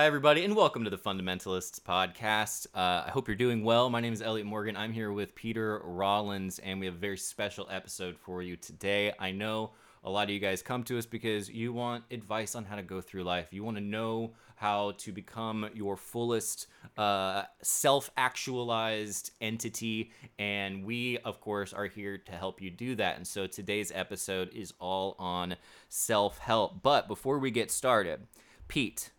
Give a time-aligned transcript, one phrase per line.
[0.00, 2.66] Hi, everybody, and welcome to the Fundamentalists podcast.
[2.74, 3.90] Uh, I hope you're doing well.
[3.90, 4.74] My name is Elliott Morgan.
[4.74, 9.12] I'm here with Peter Rollins, and we have a very special episode for you today.
[9.18, 9.72] I know
[10.02, 12.82] a lot of you guys come to us because you want advice on how to
[12.82, 13.48] go through life.
[13.50, 20.12] You want to know how to become your fullest uh, self actualized entity.
[20.38, 23.16] And we, of course, are here to help you do that.
[23.16, 25.56] And so today's episode is all on
[25.90, 26.82] self help.
[26.82, 28.26] But before we get started,
[28.66, 29.10] Pete,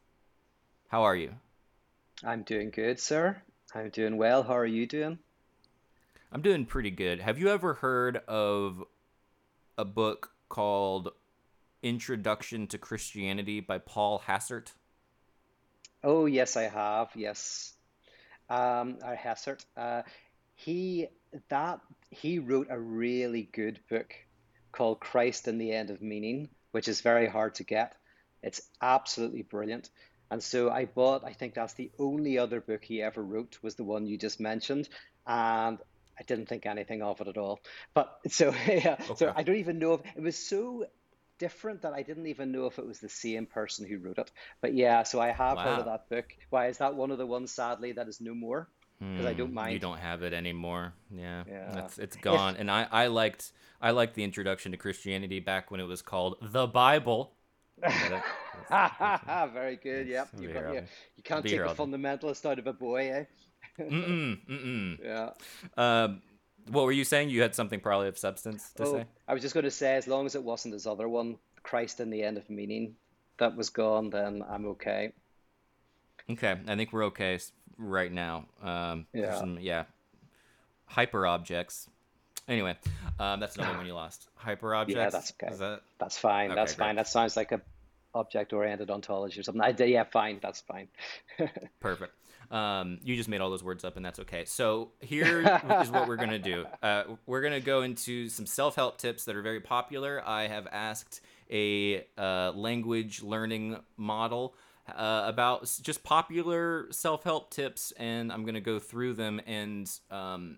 [0.91, 1.33] how are you?
[2.21, 3.41] I'm doing good, sir.
[3.73, 4.43] I'm doing well.
[4.43, 5.19] How are you doing?
[6.33, 7.21] I'm doing pretty good.
[7.21, 8.83] Have you ever heard of
[9.77, 11.13] a book called
[11.81, 14.73] Introduction to Christianity by Paul Hessert?
[16.03, 17.11] Oh, yes, I have.
[17.15, 17.71] Yes.
[18.49, 19.63] Um, uh, Hessert.
[19.77, 20.01] Uh,
[20.55, 21.07] he
[21.47, 21.79] that
[22.09, 24.13] he wrote a really good book
[24.73, 27.95] called Christ and the End of Meaning, which is very hard to get.
[28.43, 29.89] It's absolutely brilliant.
[30.31, 33.75] And so I bought, I think that's the only other book he ever wrote was
[33.75, 34.87] the one you just mentioned.
[35.27, 35.77] And
[36.17, 37.59] I didn't think anything of it at all.
[37.93, 39.15] But so, yeah, okay.
[39.15, 40.85] so I don't even know if it was so
[41.37, 44.31] different that I didn't even know if it was the same person who wrote it.
[44.61, 45.63] But yeah, so I have wow.
[45.63, 46.33] heard of that book.
[46.49, 48.69] Why is that one of the ones, sadly, that is no more?
[48.99, 49.73] Because I don't hmm, mind.
[49.73, 50.93] You don't have it anymore.
[51.09, 51.85] Yeah, yeah.
[51.85, 52.53] It's, it's gone.
[52.53, 56.03] If, and I, I liked I liked the introduction to Christianity back when it was
[56.03, 57.33] called the Bible.
[59.53, 60.07] Very good.
[60.07, 60.29] Yep.
[60.39, 60.83] You, got, you,
[61.17, 63.23] you can't take a fundamentalist out of a boy, eh?
[63.79, 64.97] mm-mm, mm-mm.
[65.03, 65.31] Yeah.
[65.77, 66.21] Um,
[66.69, 67.29] what were you saying?
[67.29, 69.05] You had something probably of substance to oh, say?
[69.27, 71.99] I was just going to say, as long as it wasn't this other one, Christ
[71.99, 72.95] and the End of Meaning,
[73.37, 75.13] that was gone, then I'm okay.
[76.29, 76.55] Okay.
[76.67, 77.39] I think we're okay
[77.77, 78.45] right now.
[78.61, 79.39] Um, yeah.
[79.39, 79.85] Some, yeah.
[80.85, 81.89] Hyper objects.
[82.47, 82.75] Anyway,
[83.19, 84.27] um, that's another one you lost.
[84.35, 84.97] Hyper objects.
[84.97, 85.55] Yeah, that's okay.
[85.55, 85.81] That...
[85.99, 86.47] That's fine.
[86.51, 86.87] Okay, that's great.
[86.87, 86.95] fine.
[86.95, 87.61] That sounds like a
[88.13, 89.61] object-oriented ontology or something.
[89.61, 90.39] I, yeah, fine.
[90.41, 90.87] That's fine.
[91.79, 92.13] Perfect.
[92.51, 94.43] Um, you just made all those words up, and that's okay.
[94.43, 95.39] So here
[95.81, 96.65] is what we're gonna do.
[96.81, 100.21] Uh, we're gonna go into some self-help tips that are very popular.
[100.25, 104.55] I have asked a uh, language learning model
[104.87, 109.41] uh, about just popular self-help tips, and I'm gonna go through them.
[109.45, 110.57] And um,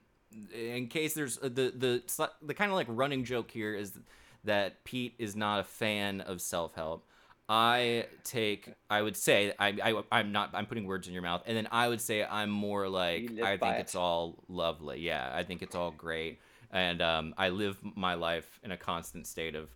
[0.54, 3.98] in case there's uh, the the the kind of like running joke here is
[4.44, 7.06] that Pete is not a fan of self-help.
[7.48, 11.44] I take, I would say, I, I, I'm not, I'm putting words in your mouth,
[11.46, 13.82] and then I would say I'm more like, I think it.
[13.82, 15.02] it's all lovely.
[15.02, 16.40] Yeah, I think it's all great,
[16.72, 19.70] and um, I live my life in a constant state of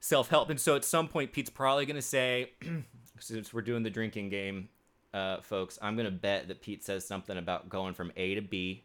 [0.00, 0.50] self help.
[0.50, 2.52] And so at some point, Pete's probably gonna say,
[3.20, 4.68] since we're doing the drinking game,
[5.14, 8.84] uh, folks, I'm gonna bet that Pete says something about going from A to B.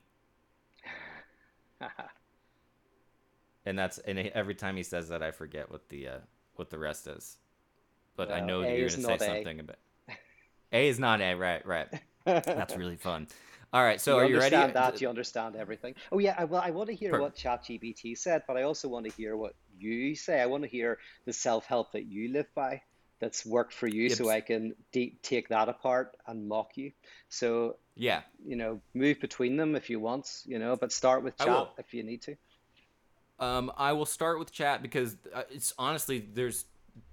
[3.66, 6.20] and that's and every time he says that, I forget what the uh,
[6.56, 7.38] what the rest is
[8.16, 9.78] but well, I know that you're going to say something about
[10.72, 11.66] A is not A, right?
[11.66, 11.88] Right.
[12.26, 13.28] That's really fun.
[13.72, 14.56] All right, so you are you ready?
[14.56, 15.02] understand that?
[15.02, 15.96] You understand everything.
[16.12, 19.06] Oh yeah, well, I want to hear per- what ChatGPT said, but I also want
[19.06, 20.40] to hear what you say.
[20.40, 22.84] I want to hear the self-help that you live by,
[23.24, 24.18] that's worked for you, yep.
[24.18, 26.92] so I can de- take that apart and mock you.
[27.30, 31.38] So yeah, you know, move between them if you want, you know, but start with
[31.38, 32.36] chat if you need to.
[33.40, 36.66] Um, I will start with chat because uh, it's honestly there's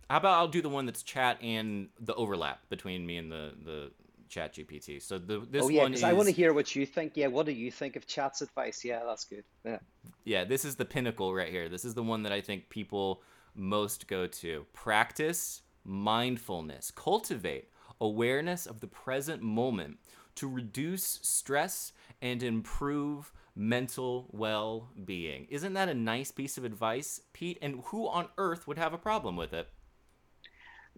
[0.09, 3.53] how about I'll do the one that's chat and the overlap between me and the
[3.65, 3.93] the
[4.29, 5.01] chat GPT.
[5.01, 7.13] So the this oh, yeah, one is I want to hear what you think.
[7.15, 8.85] Yeah, what do you think of chat's advice?
[8.85, 9.45] Yeah, that's good.
[9.65, 9.79] Yeah.
[10.25, 11.69] Yeah, this is the pinnacle right here.
[11.69, 13.23] This is the one that I think people
[13.55, 14.67] most go to.
[14.73, 16.91] Practice mindfulness.
[16.91, 17.69] Cultivate
[18.01, 19.99] awareness of the present moment
[20.37, 21.93] to reduce stress
[22.23, 25.47] and improve mental well being.
[25.51, 27.59] Isn't that a nice piece of advice, Pete?
[27.61, 29.69] And who on earth would have a problem with it?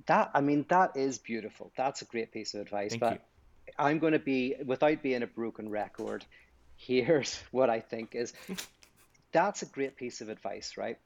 [0.06, 1.72] That I mean, that is beautiful.
[1.76, 2.90] That's a great piece of advice.
[2.90, 3.18] Thank but you.
[3.78, 6.24] I'm going to be, without being a broken record,
[6.76, 8.32] here's what I think is
[9.32, 10.98] that's a great piece of advice, right?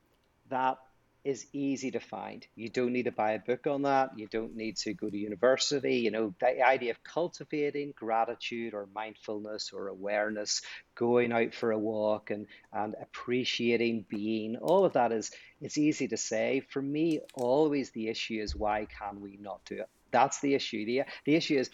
[0.51, 0.79] That
[1.27, 2.47] is easy to find.
[2.55, 4.17] You don't need to buy a book on that.
[4.17, 5.97] You don't need to go to university.
[5.97, 10.63] You know, the idea of cultivating gratitude or mindfulness or awareness,
[10.95, 16.07] going out for a walk and, and appreciating being, all of that is it's easy
[16.09, 16.63] to say.
[16.71, 19.89] For me, always the issue is why can we not do it?
[20.13, 20.87] That's the issue.
[20.87, 21.71] The, the issue is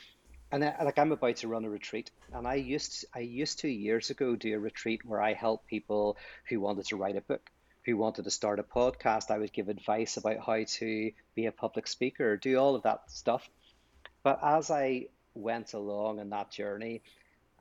[0.50, 3.69] and I, like I'm about to run a retreat, and I used I used to
[3.69, 6.19] years ago do a retreat where I help people
[6.49, 7.50] who wanted to write a book
[7.84, 11.52] who wanted to start a podcast, I would give advice about how to be a
[11.52, 13.49] public speaker, do all of that stuff.
[14.23, 17.02] But as I went along in that journey,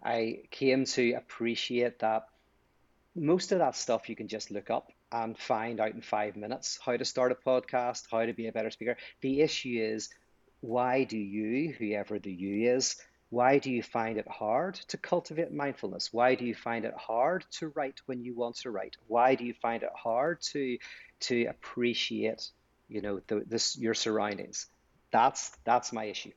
[0.04, 2.28] I came to appreciate that
[3.16, 6.80] most of that stuff you can just look up and find out in five minutes
[6.84, 8.98] how to start a podcast, how to be a better speaker.
[9.22, 10.10] The issue is
[10.62, 12.96] why do you, whoever the you is,
[13.32, 16.12] why do you find it hard to cultivate mindfulness?
[16.12, 18.98] Why do you find it hard to write when you want to write?
[19.08, 20.78] Why do you find it hard to
[21.22, 22.50] to appreciate,
[22.90, 24.68] you know, the, this your surroundings?
[25.12, 26.34] That's that's my issue.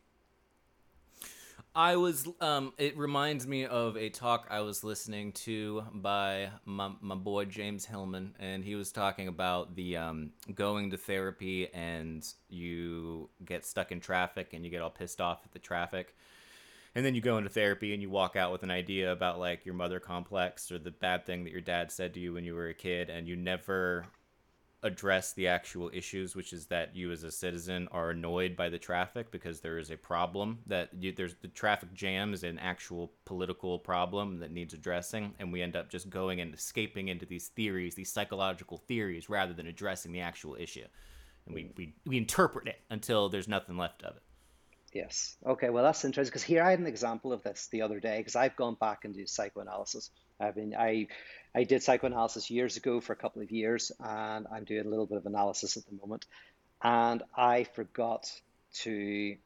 [1.74, 2.28] I was.
[2.40, 7.46] Um, it reminds me of a talk I was listening to by my, my boy
[7.46, 13.66] James Hillman, and he was talking about the um, going to therapy and you get
[13.66, 16.14] stuck in traffic and you get all pissed off at the traffic,
[16.94, 19.66] and then you go into therapy and you walk out with an idea about like
[19.66, 22.54] your mother complex or the bad thing that your dad said to you when you
[22.54, 24.06] were a kid, and you never
[24.84, 28.78] address the actual issues, which is that you as a citizen are annoyed by the
[28.78, 33.10] traffic because there is a problem that you, there's the traffic jam is an actual
[33.24, 37.48] political problem that needs addressing, and we end up just going and escaping into these
[37.48, 40.84] theories, these psychological theories, rather than addressing the actual issue,
[41.46, 44.22] and we we, we interpret it until there's nothing left of it.
[44.94, 45.36] Yes.
[45.44, 45.70] Okay.
[45.70, 48.36] Well, that's interesting because here I had an example of this the other day because
[48.36, 50.10] I've gone back and do psychoanalysis.
[50.40, 51.08] I mean, I
[51.52, 55.06] I did psychoanalysis years ago for a couple of years, and I'm doing a little
[55.06, 56.26] bit of analysis at the moment.
[56.80, 58.30] And I forgot
[58.82, 59.36] to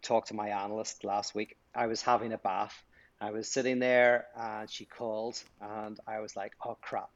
[0.00, 1.58] talk to my analyst last week.
[1.74, 2.82] I was having a bath.
[3.20, 7.10] I was sitting there, and she called, and I was like, "Oh crap!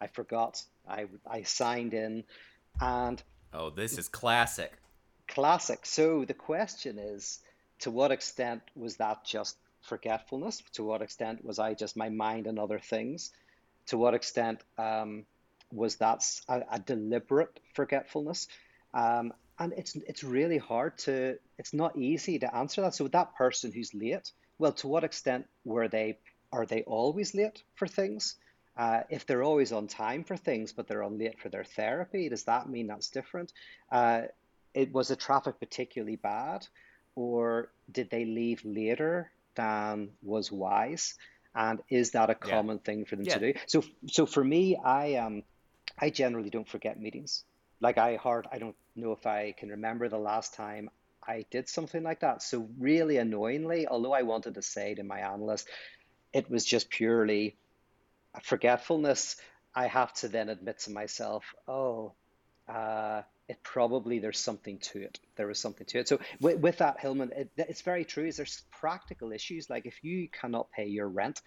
[0.00, 0.62] I forgot.
[0.88, 2.24] I I signed in,
[2.80, 3.22] and."
[3.52, 4.72] Oh, this is classic
[5.28, 5.86] classic.
[5.86, 7.40] So the question is,
[7.80, 10.62] to what extent was that just forgetfulness?
[10.74, 13.32] To what extent was I just my mind on other things?
[13.86, 15.26] To what extent um,
[15.72, 18.48] was that a, a, deliberate forgetfulness?
[18.94, 22.94] Um, and it's it's really hard to it's not easy to answer that.
[22.94, 26.18] So that person who's late, well, to what extent were they
[26.52, 28.36] are they always late for things?
[28.76, 32.28] Uh, if they're always on time for things, but they're on late for their therapy,
[32.28, 33.50] does that mean that's different?
[33.90, 34.22] Uh,
[34.76, 36.66] it was the traffic particularly bad,
[37.14, 41.14] or did they leave later than was wise?
[41.54, 42.82] And is that a common yeah.
[42.84, 43.38] thing for them yeah.
[43.38, 43.58] to do?
[43.66, 45.42] So, so for me, I um,
[45.98, 47.44] I generally don't forget meetings.
[47.80, 50.90] Like I hard, I don't know if I can remember the last time
[51.26, 52.42] I did something like that.
[52.42, 55.68] So really annoyingly, although I wanted to say to my analyst,
[56.34, 57.56] it was just purely
[58.42, 59.36] forgetfulness.
[59.74, 62.12] I have to then admit to myself, oh,
[62.68, 65.20] uh, it probably there's something to it.
[65.36, 66.08] There is something to it.
[66.08, 68.26] So with, with that, Hillman, it, it's very true.
[68.26, 71.40] Is there's practical issues like if you cannot pay your rent,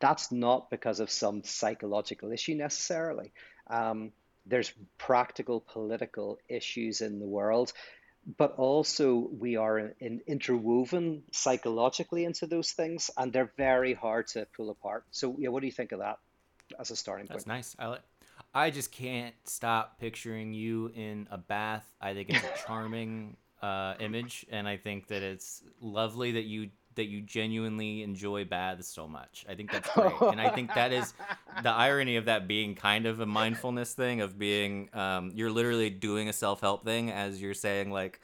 [0.00, 3.32] that's not because of some psychological issue necessarily.
[3.68, 4.12] Um,
[4.46, 7.72] there's practical political issues in the world,
[8.36, 14.28] but also we are in, in interwoven psychologically into those things, and they're very hard
[14.28, 15.04] to pull apart.
[15.10, 16.18] So, yeah, what do you think of that
[16.78, 17.56] as a starting That's point?
[17.56, 17.76] That's nice.
[17.78, 18.02] I like
[18.54, 21.84] I just can't stop picturing you in a bath.
[22.00, 26.70] I think it's a charming uh, image, and I think that it's lovely that you
[26.94, 29.44] that you genuinely enjoy baths so much.
[29.48, 31.12] I think that's great, and I think that is
[31.62, 35.90] the irony of that being kind of a mindfulness thing of being um, you're literally
[35.90, 38.20] doing a self help thing as you're saying like.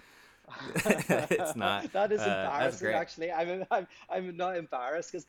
[0.75, 1.93] it's not.
[1.93, 2.89] that is uh, embarrassing.
[2.89, 5.27] Actually, I'm, I'm I'm not embarrassed because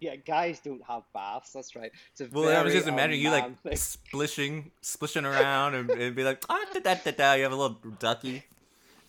[0.00, 1.52] yeah, guys don't have baths.
[1.52, 1.90] That's right.
[2.32, 3.76] well, I was just imagining you like thing.
[3.76, 7.32] splishing, splishing around, and, and be like, ah, da, da, da, da.
[7.34, 8.44] You have a little ducky.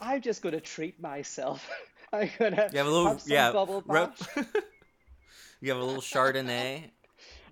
[0.01, 1.69] I'm just gonna treat myself.
[2.13, 4.27] I'm gonna you have a little have yeah bubble bath.
[5.62, 6.89] you have a little Chardonnay.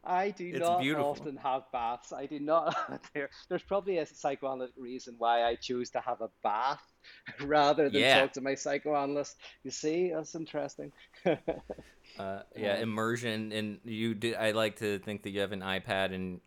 [0.08, 1.10] I do it's not beautiful.
[1.10, 2.14] often have baths.
[2.14, 2.76] I do not.
[3.14, 6.82] There, there's probably a psychoanalytic reason why I choose to have a bath
[7.42, 8.22] rather than yeah.
[8.22, 9.38] talk to my psychoanalyst.
[9.64, 10.92] You see, that's interesting.
[11.26, 14.34] Uh, yeah, immersion, and you do.
[14.36, 16.40] I like to think that you have an iPad and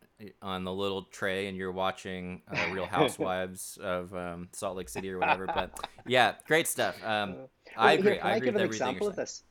[0.43, 5.11] on the little tray, and you're watching uh, Real Housewives of um, Salt Lake City
[5.11, 5.47] or whatever.
[5.47, 6.97] But yeah, great stuff.
[7.05, 8.13] Um, well, I agree.
[8.13, 9.43] Here, can I, I give an example of this?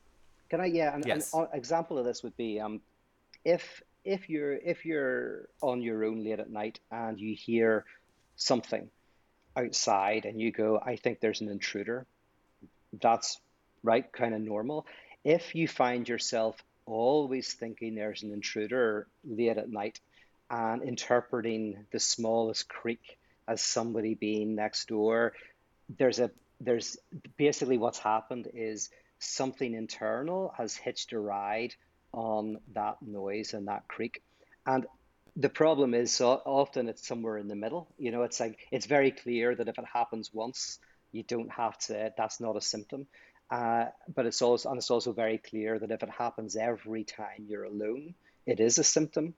[0.48, 0.66] Can I?
[0.66, 1.32] Yeah, an, yes.
[1.34, 2.80] an example of this would be um,
[3.44, 7.84] if if you're if you're on your own late at night and you hear
[8.36, 8.88] something
[9.56, 12.06] outside and you go, I think there's an intruder.
[13.00, 13.38] That's
[13.82, 14.86] right, kind of normal
[15.24, 20.00] if you find yourself always thinking there's an intruder late at night
[20.50, 25.32] and interpreting the smallest creak as somebody being next door,
[25.98, 26.30] there's a
[26.60, 26.96] there's
[27.36, 31.74] basically what's happened is something internal has hitched a ride
[32.12, 34.22] on that noise and that creak.
[34.66, 34.86] And
[35.36, 37.88] the problem is so often it's somewhere in the middle.
[37.98, 40.78] You know, it's like it's very clear that if it happens once,
[41.12, 42.12] you don't have to.
[42.16, 43.06] That's not a symptom.
[43.50, 47.46] Uh, but it's also and it's also very clear that if it happens every time
[47.48, 48.14] you're alone,
[48.46, 49.34] it is a symptom.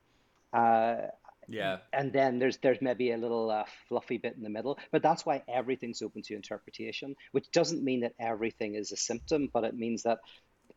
[0.53, 1.09] Uh,
[1.49, 1.79] Yeah.
[1.93, 5.27] And then there's there's maybe a little uh, fluffy bit in the middle, but that's
[5.27, 9.75] why everything's open to interpretation, which doesn't mean that everything is a symptom, but it
[9.75, 10.21] means that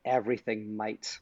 [0.04, 1.20] everything might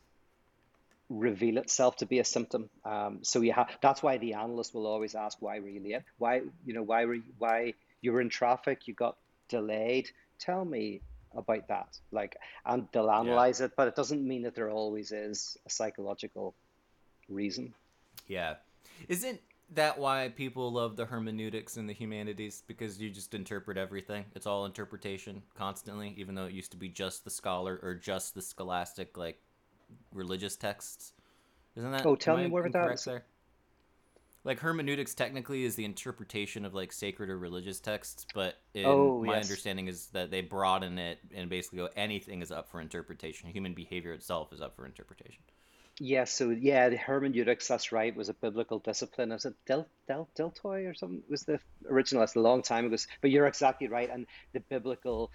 [1.14, 2.70] reveal itself to be a symptom.
[2.84, 6.04] Um, so you have that's why the analyst will always ask, "Why were you late?
[6.18, 8.88] Why you know why were you, why you were in traffic?
[8.88, 9.18] You got
[9.48, 10.10] delayed.
[10.40, 11.02] Tell me
[11.36, 13.68] about that." Like, and they'll analyze yeah.
[13.68, 16.56] it, but it doesn't mean that there always is a psychological
[17.30, 17.74] reason.
[18.28, 18.56] Yeah,
[19.08, 19.40] isn't
[19.70, 24.46] that why people love the hermeneutics and the humanities because you just interpret everything it's
[24.46, 28.42] all interpretation constantly even though it used to be just the scholar or just the
[28.42, 29.42] scholastic like
[30.12, 31.14] religious texts.
[31.76, 32.06] Isn't that?
[32.06, 33.04] Oh, tell me more about that.
[33.04, 33.24] There?
[34.44, 39.24] Like hermeneutics technically is the interpretation of like sacred or religious texts, but in, oh,
[39.24, 39.46] my yes.
[39.46, 43.50] understanding is that they broaden it and basically go anything is up for interpretation.
[43.50, 45.42] Human behavior itself is up for interpretation.
[46.00, 49.30] Yes, so yeah, the hermeneutics, that's right, was a biblical discipline.
[49.30, 51.22] Was it Del, Del, Deltoy or something?
[51.30, 52.22] Was the original?
[52.22, 52.98] That's a long time ago.
[53.22, 54.10] But you're exactly right.
[54.12, 55.30] And the biblical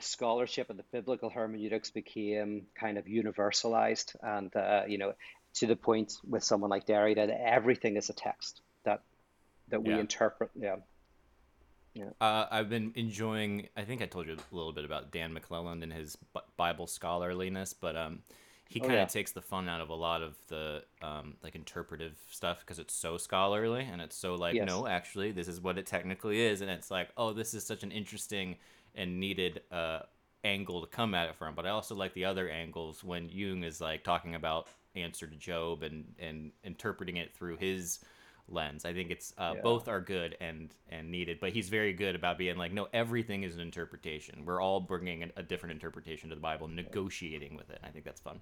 [0.00, 5.12] scholarship and the biblical hermeneutics became kind of universalized and uh, you know
[5.54, 9.02] to the point with someone like Derrida that everything is a text that
[9.68, 10.00] that we yeah.
[10.00, 10.76] interpret yeah
[11.94, 12.10] yeah.
[12.20, 13.68] Uh, I've been enjoying.
[13.76, 16.16] I think I told you a little bit about Dan McClellan and his
[16.56, 18.20] Bible scholarliness, but um,
[18.68, 19.06] he kind of oh, yeah.
[19.06, 22.94] takes the fun out of a lot of the um, like interpretive stuff because it's
[22.94, 24.66] so scholarly and it's so like, yes.
[24.66, 27.82] no, actually, this is what it technically is, and it's like, oh, this is such
[27.82, 28.56] an interesting
[28.98, 30.00] and needed uh,
[30.44, 31.54] angle to come at it from.
[31.54, 35.36] But I also like the other angles when Jung is like talking about answer to
[35.36, 38.00] Job and and interpreting it through his
[38.50, 38.84] lens.
[38.84, 39.62] I think it's uh, yeah.
[39.62, 41.38] both are good and and needed.
[41.40, 44.44] But he's very good about being like, no, everything is an interpretation.
[44.44, 47.80] We're all bringing a, a different interpretation to the Bible, negotiating with it.
[47.84, 48.40] I think that's fun.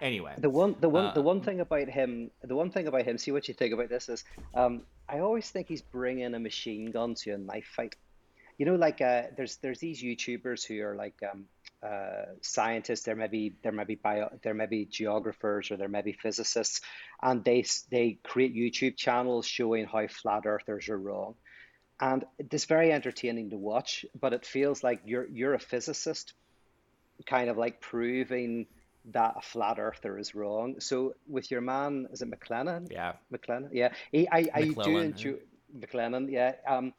[0.00, 3.04] Anyway, the one the one uh, the one thing about him, the one thing about
[3.04, 3.16] him.
[3.16, 6.90] See what you think about this is, um, I always think he's bringing a machine
[6.90, 7.94] gun to a knife fight
[8.58, 11.46] you know, like uh, there's there's these YouTubers who are like um,
[11.82, 13.02] uh, scientists.
[13.02, 16.12] There may be there may be bio, there may be geographers or there may be
[16.12, 16.80] physicists,
[17.20, 21.34] and they they create YouTube channels showing how flat earthers are wrong,
[22.00, 24.06] and it's very entertaining to watch.
[24.18, 26.32] But it feels like you're you're a physicist,
[27.26, 28.66] kind of like proving
[29.12, 30.80] that a flat earther is wrong.
[30.80, 32.90] So with your man, is it McLennan?
[32.90, 33.70] Yeah, McLennan.
[33.72, 35.86] Yeah, he, I I do enjoy yeah.
[35.86, 36.30] McLennan.
[36.30, 36.52] Yeah.
[36.66, 36.94] Um,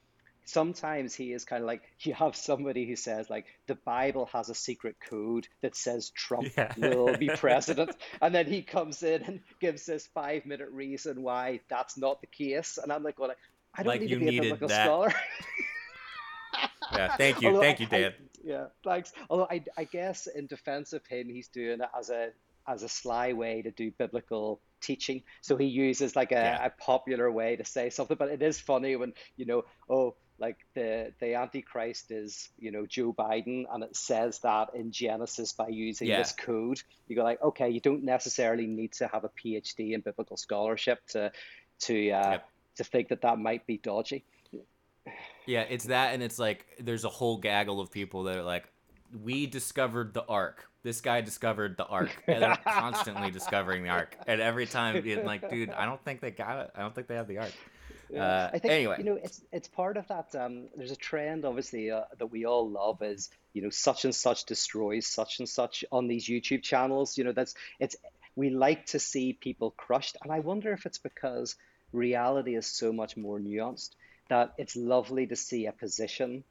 [0.45, 4.49] sometimes he is kind of like you have somebody who says like the bible has
[4.49, 6.71] a secret code that says trump yeah.
[6.77, 11.59] will be president and then he comes in and gives this five minute reason why
[11.69, 13.31] that's not the case and i'm like well
[13.75, 14.85] i don't like need to be a biblical that.
[14.85, 15.13] scholar
[16.93, 20.27] yeah thank you Although thank I, you dan I, yeah thanks although I, I guess
[20.27, 22.29] in defense of him he's doing it as a
[22.67, 25.23] as a sly way to do biblical teaching.
[25.41, 26.65] So he uses like a, yeah.
[26.65, 30.58] a, popular way to say something, but it is funny when you know, oh, like
[30.74, 35.68] the the antichrist is you know joe biden and it says that in genesis by
[35.68, 36.18] using yeah.
[36.18, 36.82] this code.
[37.08, 41.06] You go like okay you don't necessarily need to have a phd in biblical scholarship
[41.10, 41.32] to
[41.82, 42.50] to uh, yep.
[42.77, 44.24] to think that that might be dodgy.
[45.46, 48.65] Yeah it's that and it's like there's a whole gaggle of people that are like
[49.24, 50.65] we discovered the ark.
[50.84, 54.18] This guy discovered the ark and they're constantly discovering the ark.
[54.27, 56.72] And every time being like dude i don't think they got it.
[56.75, 57.54] I don't think they have the ark
[58.15, 58.95] uh, I think anyway.
[59.00, 60.35] you know it's it's part of that.
[60.35, 64.13] Um, there's a trend, obviously, uh, that we all love is you know such and
[64.13, 67.17] such destroys such and such on these YouTube channels.
[67.17, 67.95] You know that's it's
[68.35, 71.55] we like to see people crushed, and I wonder if it's because
[71.91, 73.91] reality is so much more nuanced
[74.29, 76.43] that it's lovely to see a position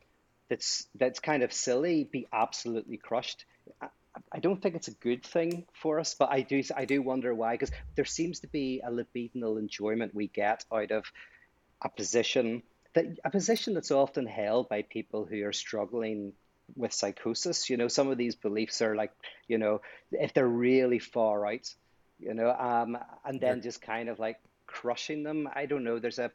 [0.48, 3.44] that's that's kind of silly be absolutely crushed.
[3.80, 3.88] I,
[4.32, 7.34] I don't think it's a good thing for us, but I do I do wonder
[7.34, 11.04] why because there seems to be a libidinal enjoyment we get out of
[11.82, 12.62] a position
[12.94, 16.32] that a position that's often held by people who are struggling
[16.76, 17.68] with psychosis.
[17.68, 19.12] You know, some of these beliefs are like,
[19.48, 19.80] you know,
[20.12, 21.74] if they're really far out,
[22.18, 25.48] you know, um, and then just kind of like crushing them.
[25.54, 25.98] I don't know.
[25.98, 26.30] There's a,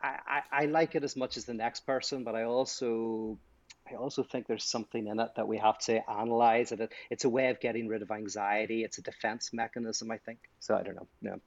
[0.00, 3.38] I, I, I like it as much as the next person, but I also
[3.90, 6.72] I also think there's something in it that we have to analyze.
[6.72, 8.84] It it's a way of getting rid of anxiety.
[8.84, 10.38] It's a defense mechanism, I think.
[10.60, 11.06] So I don't know.
[11.22, 11.40] No.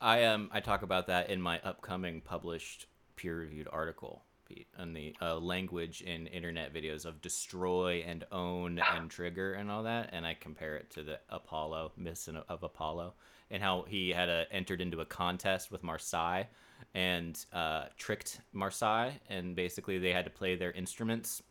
[0.00, 5.14] I um I talk about that in my upcoming published peer-reviewed article Pete, on the
[5.20, 10.26] uh, language in internet videos of destroy and own and trigger and all that, and
[10.26, 13.14] I compare it to the Apollo myths of Apollo
[13.50, 16.46] and how he had a, entered into a contest with Marsyas
[16.94, 21.42] and uh, tricked Marsyas, and basically they had to play their instruments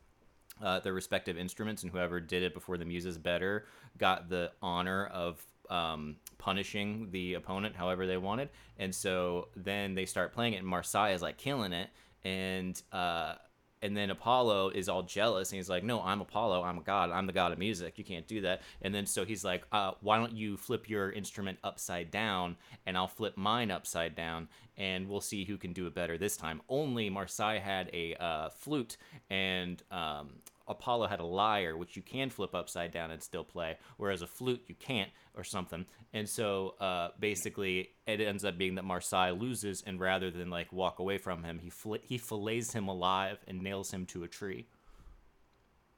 [0.62, 3.66] uh, their respective instruments, and whoever did it before the muses better
[3.98, 8.50] got the honor of um, punishing the opponent however they wanted.
[8.78, 11.90] And so then they start playing it, and Marsyas is like killing it.
[12.24, 13.36] And uh,
[13.82, 16.64] and then Apollo is all jealous and he's like, "No, I'm Apollo.
[16.64, 17.12] I'm a god.
[17.12, 17.98] I'm the god of music.
[17.98, 21.12] You can't do that." And then so he's like, uh, "Why don't you flip your
[21.12, 25.88] instrument upside down and I'll flip mine upside down and we'll see who can do
[25.88, 28.98] it better this time." Only Marseille had a uh, flute
[29.30, 30.30] and um,
[30.70, 34.28] Apollo had a lyre, which you can flip upside down and still play, whereas a
[34.28, 35.86] flute you can't, or something.
[36.14, 40.72] And so uh, basically, it ends up being that Marsyas loses, and rather than like
[40.72, 44.28] walk away from him, he fil- he fillets him alive and nails him to a
[44.28, 44.68] tree.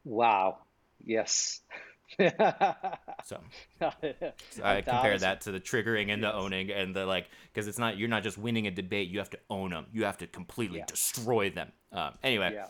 [0.04, 0.60] Wow.
[1.04, 1.62] Yes.
[2.20, 3.40] so,
[3.80, 3.92] so
[4.63, 7.98] I compare that to the triggering and the owning and the like, because it's not
[7.98, 9.86] you're not just winning a debate; you have to own them.
[9.94, 10.86] You have to completely yeah.
[10.88, 11.72] destroy them.
[11.94, 12.51] Um, anyway.
[12.54, 12.68] Yeah.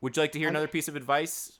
[0.00, 1.58] Would you like to hear another piece of advice?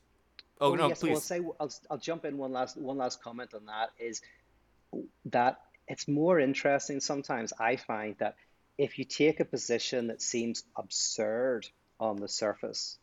[0.60, 1.08] Oh, oh no, yes, please.
[1.08, 4.20] Well, I'll say I'll, I'll jump in one last one last comment on that is
[5.26, 8.36] that it's more interesting sometimes I find that
[8.76, 11.66] if you take a position that seems absurd
[11.98, 12.98] on the surface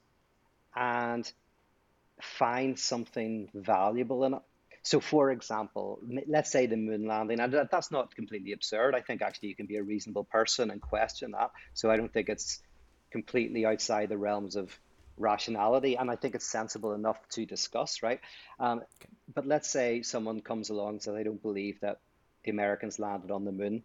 [0.75, 1.29] and
[2.21, 4.41] find something valuable in it.
[4.83, 8.93] So, for example, let's say the moon landing, and that's not completely absurd.
[8.93, 11.49] I think actually you can be a reasonable person and question that.
[11.73, 12.61] So, I don't think it's
[13.09, 14.77] completely outside the realms of
[15.17, 18.19] rationality, and I think it's sensible enough to discuss, right?
[18.59, 19.09] Um, okay.
[19.33, 21.99] But let's say someone comes along and says, I don't believe that
[22.43, 23.83] the Americans landed on the moon.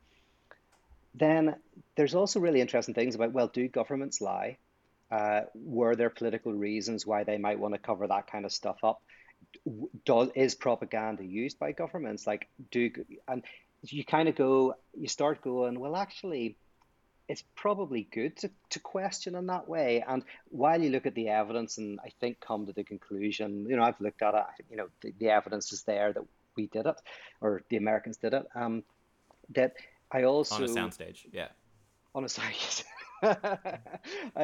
[1.14, 1.56] Then
[1.96, 4.58] there's also really interesting things about, well, do governments lie?
[5.10, 8.78] Uh, were there political reasons why they might want to cover that kind of stuff
[8.84, 9.02] up?
[10.04, 12.26] Does, is propaganda used by governments?
[12.26, 12.90] Like, do
[13.26, 13.42] and
[13.82, 16.56] you kind of go, you start going, well, actually,
[17.30, 20.02] it's probably good to, to question in that way.
[20.06, 23.76] And while you look at the evidence and I think come to the conclusion, you
[23.76, 26.24] know, I've looked at it, you know, the, the evidence is there that
[26.56, 26.96] we did it
[27.40, 28.46] or the Americans did it.
[28.52, 28.82] Um,
[29.50, 29.74] that
[30.10, 31.48] I also on a soundstage, yeah.
[32.16, 32.82] On a stage,
[33.22, 33.38] I,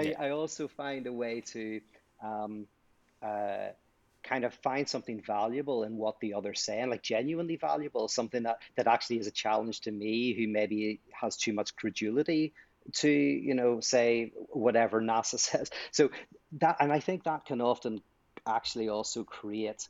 [0.01, 0.13] yeah.
[0.21, 1.81] I also find a way to
[2.23, 2.69] um,
[3.21, 3.71] uh,
[4.23, 8.59] kind of find something valuable in what the other's saying, like genuinely valuable, something that,
[8.77, 12.53] that actually is a challenge to me who maybe has too much credulity
[12.95, 15.71] to you know say whatever NASA says.
[15.93, 16.11] So
[16.53, 18.03] that and I think that can often
[18.47, 19.89] actually also create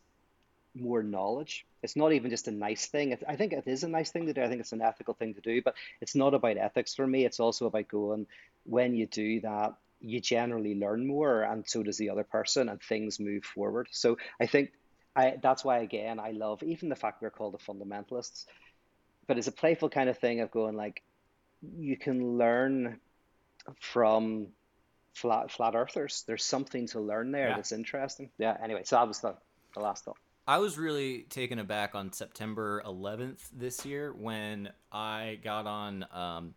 [0.75, 1.67] more knowledge.
[1.83, 3.17] It's not even just a nice thing.
[3.29, 4.43] I think it is a nice thing to do.
[4.43, 7.25] I think it's an ethical thing to do, but it's not about ethics for me.
[7.25, 8.27] It's also about going
[8.65, 12.83] when you do that, you generally learn more, and so does the other person, and
[12.83, 13.89] things move forward.
[13.91, 14.73] So I think
[15.15, 18.45] I, that's why again I love even the fact we're called the fundamentalists,
[19.27, 21.03] but it's a playful kind of thing of going like
[21.63, 23.01] you can learn
[23.81, 24.49] from
[25.15, 26.25] flat flat earthers.
[26.27, 27.57] There's something to learn there yeah.
[27.57, 28.31] that's interesting.
[28.39, 28.57] Yeah.
[28.63, 29.35] Anyway, so that was the,
[29.75, 30.17] the last thought.
[30.49, 36.55] I was really taken aback on September 11th this year when I got on um,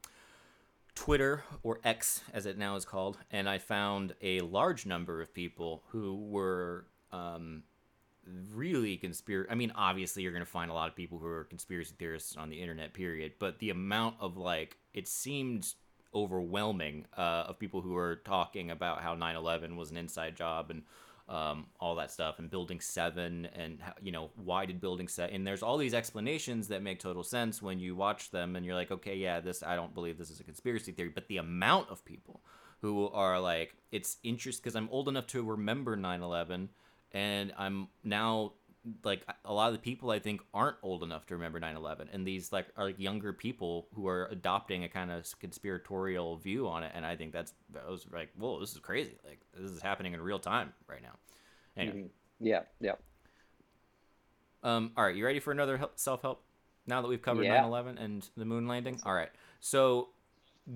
[0.94, 5.34] Twitter or X as it now is called, and I found a large number of
[5.34, 7.64] people who were um,
[8.54, 9.50] really conspiracy.
[9.52, 12.36] I mean, obviously, you're going to find a lot of people who are conspiracy theorists
[12.36, 13.34] on the internet, period.
[13.40, 15.74] But the amount of like, it seemed
[16.14, 20.84] overwhelming uh, of people who were talking about how 9/11 was an inside job and
[21.28, 25.36] um, all that stuff, and Building Seven, and how, you know why did Building Seven?
[25.36, 28.76] And there's all these explanations that make total sense when you watch them, and you're
[28.76, 31.12] like, okay, yeah, this I don't believe this is a conspiracy theory.
[31.14, 32.42] But the amount of people
[32.82, 36.70] who are like, it's interesting because I'm old enough to remember 9/11
[37.12, 38.54] and I'm now
[39.04, 42.26] like a lot of the people I think aren't old enough to remember 9/11 and
[42.26, 46.84] these like are like younger people who are adopting a kind of conspiratorial view on
[46.84, 49.82] it and I think that's I was like whoa this is crazy like this is
[49.82, 51.16] happening in real time right now.
[51.78, 51.98] Anyway.
[51.98, 52.46] Mm-hmm.
[52.48, 52.96] yeah yeah.
[54.64, 56.42] Um all right you ready for another self-help?
[56.88, 57.64] Now that we've covered yeah.
[57.64, 59.00] 9/11 and the moon landing?
[59.06, 59.30] All right.
[59.60, 60.10] So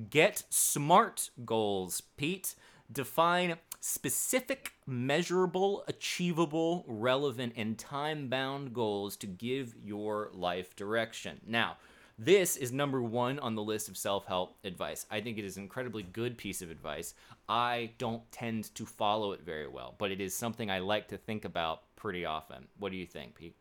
[0.10, 2.56] get smart goals Pete.
[2.92, 11.42] Define specific, measurable, achievable, relevant, and time bound goals to give your life direction.
[11.46, 11.76] Now,
[12.18, 15.06] this is number one on the list of self help advice.
[15.12, 17.14] I think it is an incredibly good piece of advice.
[17.50, 21.18] I don't tend to follow it very well, but it is something I like to
[21.18, 22.66] think about pretty often.
[22.80, 23.56] What do you think, Pete?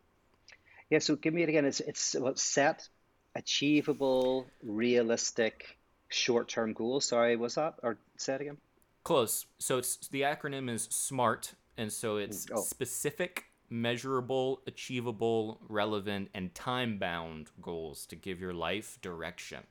[0.88, 1.64] Yeah, so give me it again.
[1.64, 2.88] It's, it's what set,
[3.35, 5.76] achievable, realistic,
[6.11, 7.06] short term goals.
[7.06, 7.74] Sorry, was that?
[7.82, 8.58] Or say it again?
[9.05, 9.47] Close.
[9.59, 12.61] So it's the acronym is SMART, and so it's oh.
[12.61, 19.65] specific, measurable, achievable, relevant, and time bound goals to give your life direction.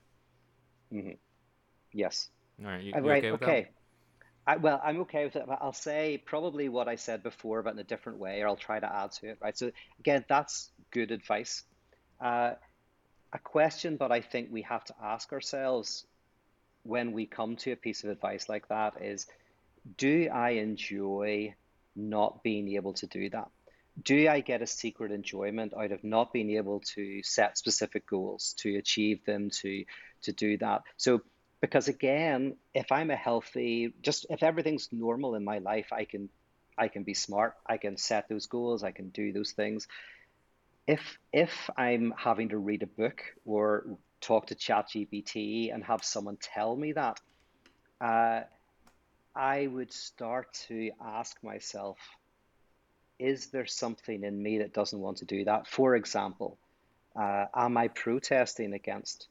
[0.94, 1.12] Mm-hmm.
[1.94, 2.30] Yes.
[2.60, 2.84] All right.
[2.84, 3.26] You, uh, right.
[3.26, 3.46] Okay.
[3.46, 3.70] okay.
[4.48, 5.44] I, well, I'm okay with it.
[5.48, 8.56] But I'll say probably what I said before, but in a different way, or I'll
[8.56, 9.38] try to add to it.
[9.41, 9.58] Right.
[9.58, 11.63] So again, that's good advice.
[12.20, 12.54] Uh,
[13.34, 16.06] a question but I think we have to ask ourselves
[16.84, 19.28] when we come to a piece of advice like that is
[19.98, 21.56] do I enjoy
[21.96, 23.50] not being able to do that?
[24.02, 28.56] Do I get a secret enjoyment out of not being able to set specific goals,
[28.60, 29.84] to achieve them, to
[30.24, 30.84] to do that?
[30.98, 31.22] So
[31.62, 36.30] because again, if I'm a healthy, just if everything's normal in my life, I can
[36.78, 39.88] I can be smart, I can set those goals, I can do those things.
[40.88, 46.38] If if I'm having to read a book or talk to ChatGPT and have someone
[46.38, 47.19] tell me that,
[47.99, 48.41] uh,
[49.36, 51.97] I would start to ask myself,
[53.19, 55.67] is there something in me that doesn't want to do that?
[55.67, 56.57] For example,
[57.15, 59.27] uh, am I protesting against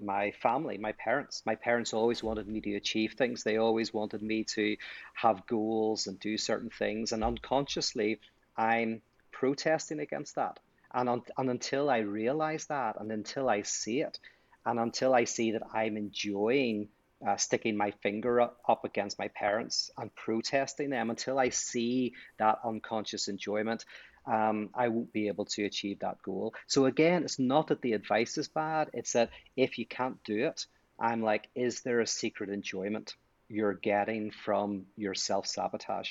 [0.00, 1.42] my family, my parents?
[1.44, 3.42] My parents always wanted me to achieve things.
[3.42, 4.76] They always wanted me to
[5.14, 7.12] have goals and do certain things.
[7.12, 8.20] And unconsciously,
[8.56, 10.58] I'm protesting against that.
[10.92, 14.18] And, un- and until I realize that, and until I see it,
[14.64, 16.88] and until I see that I'm enjoying
[17.26, 22.14] uh, sticking my finger up, up against my parents and protesting them until I see
[22.38, 23.84] that unconscious enjoyment.
[24.26, 26.54] Um, I won't be able to achieve that goal.
[26.66, 28.90] So again, it's not that the advice is bad.
[28.92, 30.66] It's that if you can't do it,
[30.98, 33.14] I'm like, is there a secret enjoyment
[33.48, 36.10] you're getting from your self sabotage?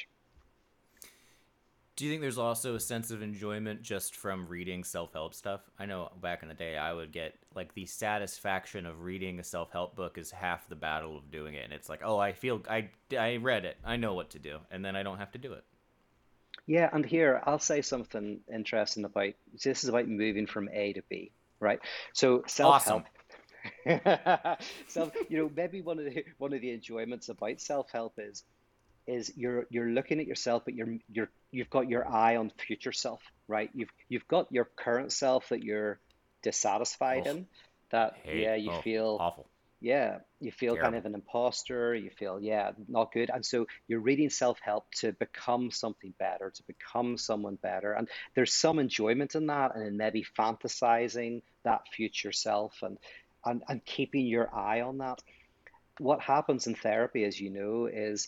[1.96, 5.62] Do you think there's also a sense of enjoyment just from reading self help stuff?
[5.80, 9.44] I know back in the day, I would get like the satisfaction of reading a
[9.44, 11.64] self help book is half the battle of doing it.
[11.64, 14.60] And it's like, oh, I feel I, I read it, I know what to do,
[14.72, 15.64] and then I don't have to do it.
[16.68, 21.02] Yeah, and here I'll say something interesting about this is about moving from A to
[21.08, 21.32] B,
[21.62, 21.80] right?
[22.12, 23.04] So self help.
[23.88, 24.58] Awesome.
[24.88, 28.44] so you know maybe one of the one of the enjoyments about self help is
[29.08, 32.92] is you're you're looking at yourself, but you're you're you've got your eye on future
[32.92, 33.70] self, right?
[33.74, 36.00] You've you've got your current self that you're
[36.42, 37.48] dissatisfied oh, in.
[37.92, 39.48] That yeah, you oh, feel awful.
[39.82, 40.92] Yeah, you feel Terrible.
[40.92, 41.94] kind of an imposter.
[41.94, 46.50] You feel yeah, not good, and so you're reading self help to become something better,
[46.50, 51.84] to become someone better, and there's some enjoyment in that, and in maybe fantasizing that
[51.94, 52.98] future self, and
[53.46, 55.22] and and keeping your eye on that.
[56.00, 58.28] What happens in therapy, as you know, is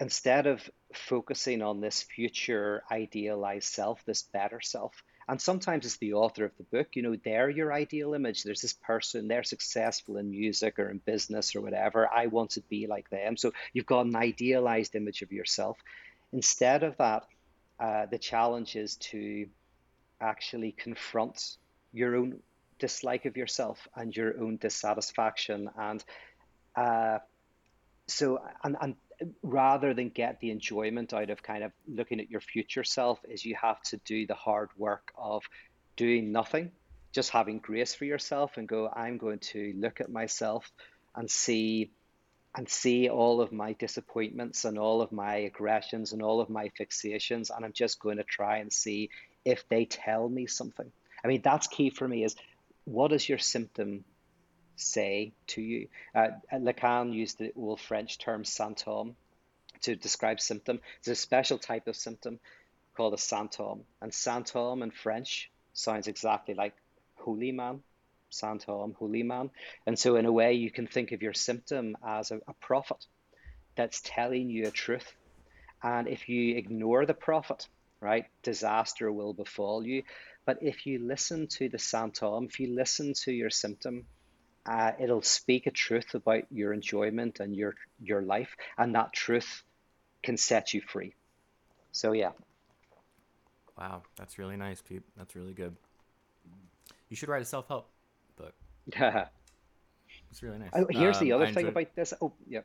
[0.00, 6.14] instead of focusing on this future idealized self, this better self, and sometimes it's the
[6.14, 8.42] author of the book, you know, they're your ideal image.
[8.42, 12.08] There's this person, they're successful in music or in business or whatever.
[12.12, 13.36] I want to be like them.
[13.36, 15.78] So you've got an idealized image of yourself.
[16.32, 17.26] Instead of that,
[17.78, 19.46] uh, the challenge is to
[20.20, 21.58] actually confront
[21.92, 22.40] your own
[22.80, 26.02] dislike of yourself and your own dissatisfaction and
[26.74, 27.18] uh,
[28.08, 28.96] so and, and
[29.42, 33.44] rather than get the enjoyment out of kind of looking at your future self is
[33.44, 35.42] you have to do the hard work of
[35.96, 36.70] doing nothing
[37.12, 40.70] just having grace for yourself and go i'm going to look at myself
[41.14, 41.90] and see
[42.56, 46.70] and see all of my disappointments and all of my aggressions and all of my
[46.80, 49.10] fixations and i'm just going to try and see
[49.44, 50.90] if they tell me something.
[51.24, 52.36] I mean that's key for me is
[52.84, 54.04] what is your symptom
[54.80, 55.88] say to you.
[56.14, 59.14] Uh, Lacan used the old French term sinthome
[59.82, 60.80] to describe symptom.
[60.98, 62.40] It's a special type of symptom
[62.96, 63.82] called a sinthome.
[64.00, 66.74] And sinthome in French sounds exactly like
[67.16, 67.82] holy man,
[68.30, 69.50] sinthome, holy man.
[69.86, 73.04] And so, in a way, you can think of your symptom as a, a prophet
[73.76, 75.14] that's telling you a truth.
[75.82, 77.66] And if you ignore the prophet,
[78.00, 80.02] right, disaster will befall you.
[80.44, 84.06] But if you listen to the sinthome, if you listen to your symptom,
[84.66, 89.62] uh, it'll speak a truth about your enjoyment and your your life, and that truth
[90.22, 91.14] can set you free.
[91.92, 92.32] So yeah.
[93.78, 95.02] Wow, that's really nice, Pete.
[95.16, 95.74] That's really good.
[97.08, 97.88] You should write a self help
[98.36, 98.54] book.
[98.96, 99.26] Yeah.
[100.30, 100.70] it's really nice.
[100.72, 102.12] Oh, here's um, the other thing about this.
[102.20, 102.60] Oh, yeah.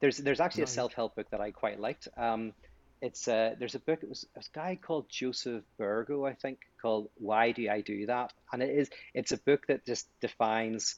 [0.00, 2.08] There's there's actually no, a self help book that I quite liked.
[2.16, 2.52] Um,
[3.00, 4.02] it's uh, there's a book.
[4.02, 8.32] It was a guy called Joseph Burgo, I think, called "Why Do I Do That?"
[8.52, 10.96] And it is it's a book that just defines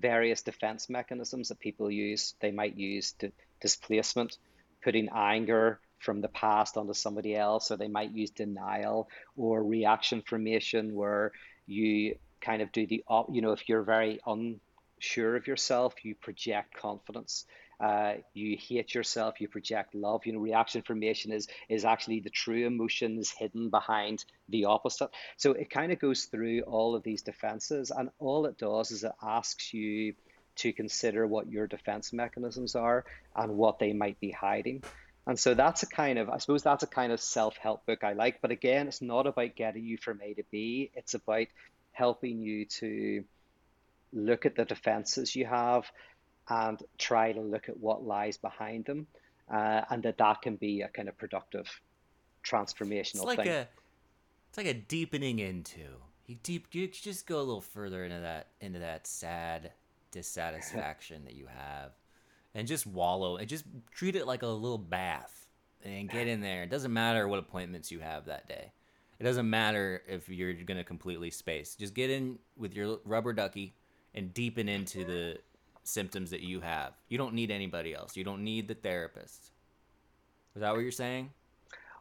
[0.00, 2.34] various defense mechanisms that people use.
[2.40, 3.14] They might use
[3.60, 4.38] displacement,
[4.82, 10.22] putting anger from the past onto somebody else, or they might use denial or reaction
[10.22, 11.32] formation, where
[11.66, 16.74] you kind of do the, you know, if you're very unsure of yourself, you project
[16.74, 17.44] confidence
[17.80, 20.26] uh, you hate yourself, you project love.
[20.26, 25.10] You know, reaction formation is is actually the true emotions hidden behind the opposite.
[25.36, 29.04] So it kind of goes through all of these defenses, and all it does is
[29.04, 30.14] it asks you
[30.56, 33.04] to consider what your defense mechanisms are
[33.36, 34.82] and what they might be hiding.
[35.26, 38.02] And so that's a kind of, I suppose that's a kind of self help book
[38.02, 38.40] I like.
[38.40, 40.90] But again, it's not about getting you from A to B.
[40.94, 41.46] It's about
[41.92, 43.24] helping you to
[44.12, 45.84] look at the defenses you have
[46.48, 49.06] and try to look at what lies behind them,
[49.50, 51.68] uh, and that that can be a kind of productive
[52.44, 53.48] transformational it's like thing.
[53.48, 53.68] a
[54.48, 55.84] it's like a deepening into.
[56.26, 59.72] You deep you just go a little further into that into that sad
[60.10, 61.92] dissatisfaction that you have
[62.54, 65.46] and just wallow and just treat it like a little bath
[65.84, 66.62] and get in there.
[66.62, 68.72] It doesn't matter what appointments you have that day.
[69.18, 71.74] It doesn't matter if you're gonna completely space.
[71.74, 73.74] Just get in with your rubber ducky
[74.14, 75.38] and deepen into the
[75.88, 79.50] symptoms that you have you don't need anybody else you don't need the therapist
[80.54, 81.30] is that what you're saying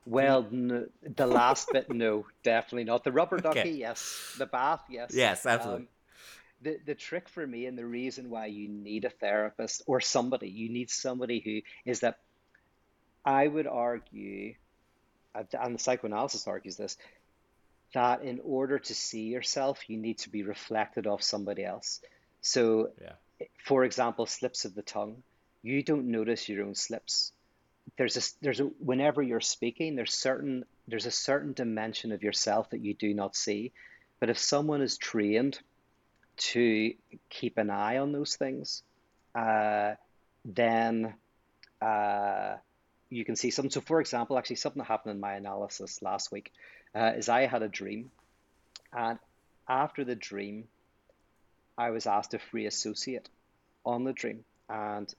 [0.06, 3.04] Well, n the last bit, no, definitely not.
[3.04, 4.36] The rubber ducky, okay yes.
[4.38, 5.12] The bath, yes.
[5.14, 5.88] yes absolutely Um,
[6.62, 10.50] the the trick for me and the reason why you need a therapist or somebody,
[10.50, 11.56] you need somebody who
[11.92, 12.20] is that
[13.26, 14.56] I would argue,
[15.36, 16.98] and the psychoanalysis argues this,
[17.94, 22.02] that in order to see yourself, you need to be reflected off somebody else.
[22.42, 23.18] So, yeah
[23.64, 25.24] for example, slips of the tongue,
[25.62, 27.32] you don't notice your own slips.
[27.98, 32.70] There's a there's a whenever you're speaking there's certain there's a certain dimension of yourself
[32.72, 33.72] that you do not see.
[34.20, 35.60] But if someone is trained
[36.38, 36.94] to
[37.30, 38.84] keep an eye on those things
[39.36, 39.94] uh,
[40.46, 41.14] then
[41.82, 42.56] uh,
[43.10, 46.32] you can see something so for example actually something that happened in my analysis last
[46.32, 46.52] week
[46.96, 48.12] uh, is i had a dream.
[48.94, 49.20] And
[49.68, 50.66] after the dream
[51.78, 53.30] i was asked to free associate
[53.86, 55.14] on the dream and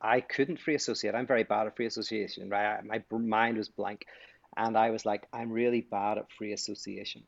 [0.00, 1.14] I couldn't free associate.
[1.14, 2.82] I'm very bad at free association, right?
[2.84, 4.06] My mind was blank.
[4.56, 7.22] And I was like, I'm really bad at free association.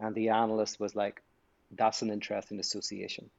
[0.00, 1.22] And the analyst was like,
[1.70, 3.30] that's an interesting association.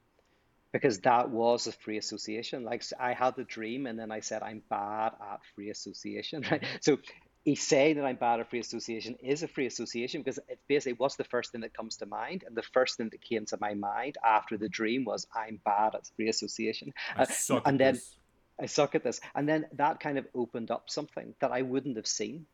[0.71, 2.63] Because that was a free association.
[2.63, 6.63] Like I had the dream and then I said, I'm bad at free association, right?
[6.79, 6.97] So
[7.43, 10.93] he's saying that I'm bad at free association is a free association because it's basically
[10.93, 12.43] what's the first thing that comes to mind?
[12.45, 15.95] And the first thing that came to my mind after the dream was I'm bad
[15.95, 16.93] at free association.
[17.17, 18.15] I uh, suck and at then this.
[18.59, 19.19] I suck at this.
[19.33, 22.45] And then that kind of opened up something that I wouldn't have seen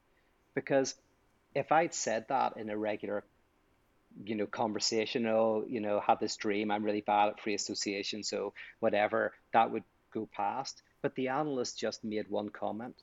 [0.56, 0.96] because
[1.54, 3.24] if I'd said that in a regular,
[4.24, 8.24] you know, conversation, oh, you know, had this dream, I'm really bad at free association,
[8.24, 10.82] so whatever, that would go past.
[11.02, 12.96] But the analyst just made one comment.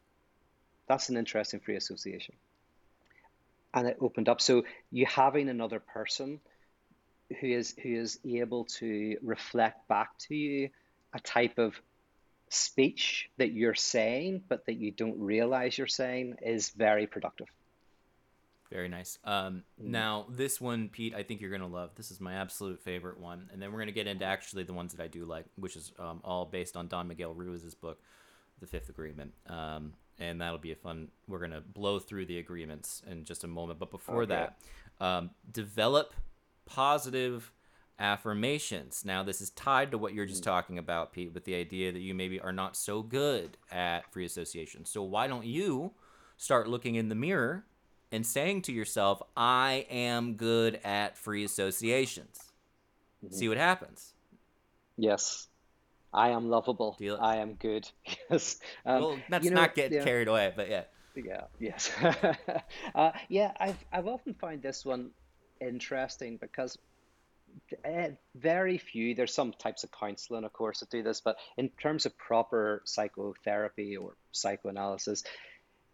[0.87, 2.35] That's an interesting free association.
[3.73, 4.41] And it opened up.
[4.41, 6.41] So you having another person
[7.41, 10.69] who is who is able to reflect back to you
[11.13, 11.81] a type of
[12.51, 17.49] speech that you're saying, but that you don't realize you're saying, is very productive.
[18.71, 19.19] Very nice.
[19.25, 21.91] Um, now, this one, Pete, I think you're going to love.
[21.95, 23.49] This is my absolute favorite one.
[23.53, 25.77] And then we're going to get into actually the ones that I do like, which
[25.77, 28.01] is um, all based on Don Miguel Ruiz's book,
[28.61, 29.33] The Fifth Agreement.
[29.49, 33.45] Um, and that'll be a fun, we're going to blow through the agreements in just
[33.45, 33.79] a moment.
[33.79, 34.35] But before Okay.
[34.35, 34.59] that,
[35.05, 36.15] um, develop
[36.67, 37.53] positive
[37.99, 39.05] affirmations.
[39.05, 42.01] Now, this is tied to what you're just talking about, Pete, with the idea that
[42.01, 44.85] you maybe are not so good at free association.
[44.85, 45.93] So, why don't you
[46.37, 47.65] start looking in the mirror
[48.11, 52.41] and saying to yourself, I am good at free associations?
[53.31, 54.13] See what happens.
[54.97, 55.49] Yes,
[56.15, 56.97] I am lovable.
[56.99, 57.89] Deal- I am good.
[58.31, 58.59] Yes.
[58.87, 60.05] Um, well, let's you know, not get yeah.
[60.05, 60.85] carried away, but yeah.
[61.15, 61.93] Yeah, yes.
[62.95, 65.11] uh, yeah, I've I've often found this one
[65.61, 66.77] interesting because
[67.85, 71.69] uh, very few, there's some types of counseling, of course, that do this, but in
[71.81, 75.23] terms of proper psychotherapy or psychoanalysis,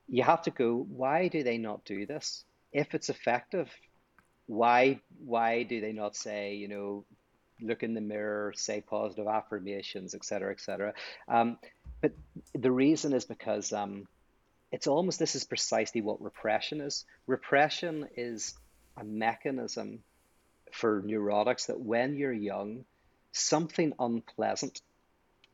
[0.08, 2.44] you have to go, why do they not do this?
[2.72, 3.70] If it's effective,
[4.46, 7.04] why why do they not say, you know,
[7.62, 10.94] look in the mirror, say positive affirmations, et cetera, et cetera?
[11.28, 11.58] Um,
[12.00, 12.12] but
[12.54, 14.06] the reason is because um,
[14.72, 17.04] it's almost this is precisely what repression is.
[17.26, 18.54] Repression is
[18.96, 20.02] a mechanism
[20.72, 22.84] for neurotics that when you're young,
[23.32, 24.80] something unpleasant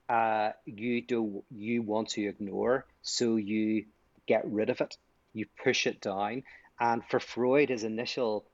[0.08, 3.86] uh, you do you want to ignore, so you
[4.26, 4.96] get rid of it,
[5.32, 6.42] you push it down.
[6.78, 8.44] And for Freud, his initial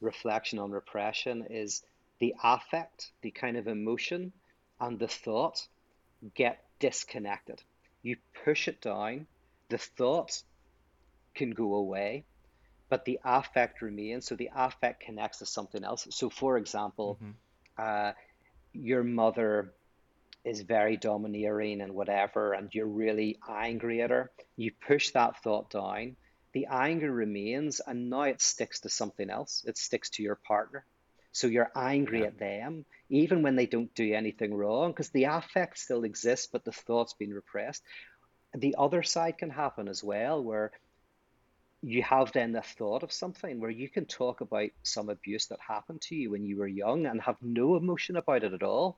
[0.00, 1.82] reflection on repression is
[2.20, 4.32] the affect, the kind of emotion,
[4.80, 5.68] and the thought
[6.34, 7.62] get disconnected.
[8.02, 9.26] You push it down,
[9.70, 10.42] the thought
[11.34, 12.26] can go away,
[12.90, 14.26] but the affect remains.
[14.26, 16.06] So the affect connects to something else.
[16.10, 17.34] So, for example, Mhm.
[17.78, 18.12] uh,
[18.72, 19.74] your mother
[20.44, 24.32] is very domineering and whatever, and you're really angry at her.
[24.56, 26.16] You push that thought down,
[26.52, 29.64] the anger remains, and now it sticks to something else.
[29.66, 30.86] It sticks to your partner.
[31.34, 32.28] So you're angry Yeah.
[32.28, 36.64] at them, even when they don't do anything wrong, because the affect still exists, but
[36.64, 37.82] the thought's been repressed.
[38.54, 40.70] The other side can happen as well, where
[41.82, 45.58] you have then the thought of something where you can talk about some abuse that
[45.60, 48.96] happened to you when you were young and have no emotion about it at all.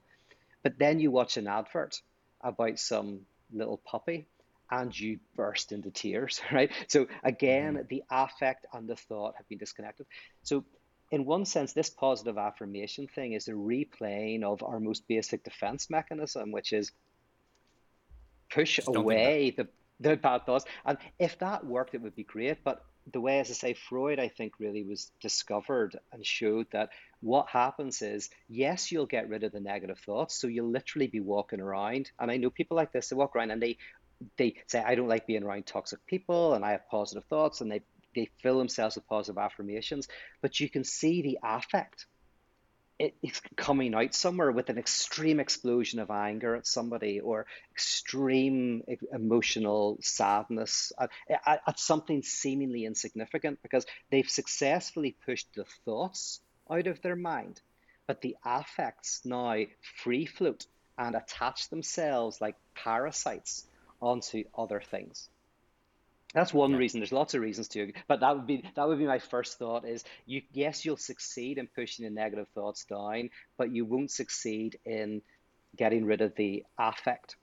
[0.62, 2.00] But then you watch an advert
[2.42, 4.28] about some little puppy
[4.70, 6.70] and you burst into tears, right?
[6.88, 7.86] So again, mm-hmm.
[7.88, 10.06] the affect and the thought have been disconnected.
[10.42, 10.64] So
[11.10, 15.88] in one sense, this positive affirmation thing is a replaying of our most basic defense
[15.88, 16.92] mechanism, which is
[18.50, 19.68] push Just away the,
[20.00, 20.64] the bad thoughts.
[20.84, 22.64] And if that worked, it would be great.
[22.64, 26.90] But the way, as I say, Freud, I think, really was discovered and showed that
[27.20, 30.34] what happens is, yes, you'll get rid of the negative thoughts.
[30.34, 32.10] So you'll literally be walking around.
[32.18, 33.78] And I know people like this, they walk around and they,
[34.36, 37.70] they say, I don't like being around toxic people and I have positive thoughts and
[37.70, 37.82] they,
[38.16, 40.08] they fill themselves with positive affirmations.
[40.42, 42.06] But you can see the affect
[42.98, 48.82] it, it's coming out somewhere with an extreme explosion of anger at somebody or extreme
[49.12, 56.40] emotional sadness uh, at, at, at, something seemingly insignificant because they've successfully pushed the thoughts
[56.70, 57.60] out of their mind,
[58.06, 59.62] but the affects now
[60.02, 60.66] free float
[60.98, 63.66] and attach themselves like parasites
[64.00, 65.28] onto other things.
[66.36, 66.76] That's one yeah.
[66.76, 67.00] reason.
[67.00, 69.86] There's lots of reasons to, but that would be that would be my first thought.
[69.86, 74.78] Is you yes, you'll succeed in pushing the negative thoughts down, but you won't succeed
[74.84, 75.22] in
[75.78, 77.36] getting rid of the affect.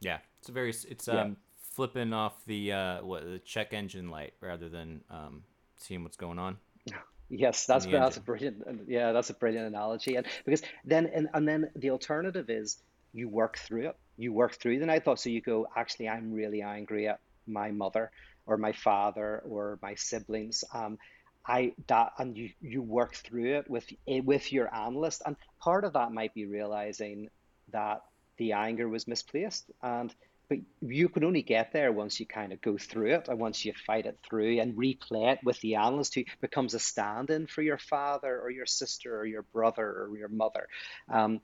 [0.00, 1.36] Yeah, it's a very it's um
[1.70, 5.44] flipping off the uh what the check engine light rather than um
[5.76, 6.58] seeing what's going on.
[7.30, 11.48] Yes, that's that's a brilliant yeah that's a brilliant analogy and because then and, and
[11.48, 12.76] then the alternative is
[13.14, 16.34] you work through it you work through the night thought so you go actually I'm
[16.34, 18.10] really angry at my mother
[18.46, 20.64] or my father or my siblings.
[20.72, 20.98] Um,
[21.46, 25.84] I that and you you work through it with eh, with your analyst, and part
[25.84, 27.28] of that might be realizing
[27.70, 28.02] that
[28.38, 30.14] the anger was misplaced, and
[30.48, 33.64] but you can only get there once you kind of go through it and once
[33.64, 37.62] you fight it through and replay it with the analyst who becomes a stand-in for
[37.62, 40.68] your father or your sister or your brother or your mother.
[41.08, 41.40] Um,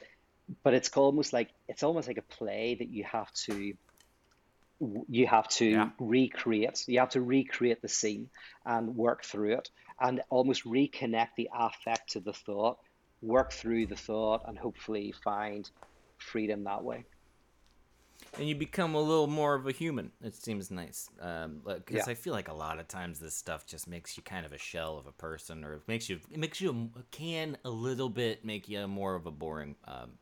[0.62, 3.74] but it's almost like it's almost like a play that you have to
[5.08, 5.90] you have to yeah.
[5.98, 8.28] recreate you have to recreate the scene
[8.64, 12.78] and work through it and almost reconnect the affect to the thought
[13.22, 15.70] work through the thought and hopefully find
[16.18, 17.04] freedom that way
[18.38, 22.02] and you become a little more of a human it seems nice because um, yeah.
[22.06, 24.58] i feel like a lot of times this stuff just makes you kind of a
[24.58, 28.44] shell of a person or it makes you it makes you can a little bit
[28.44, 30.12] make you more of a boring um,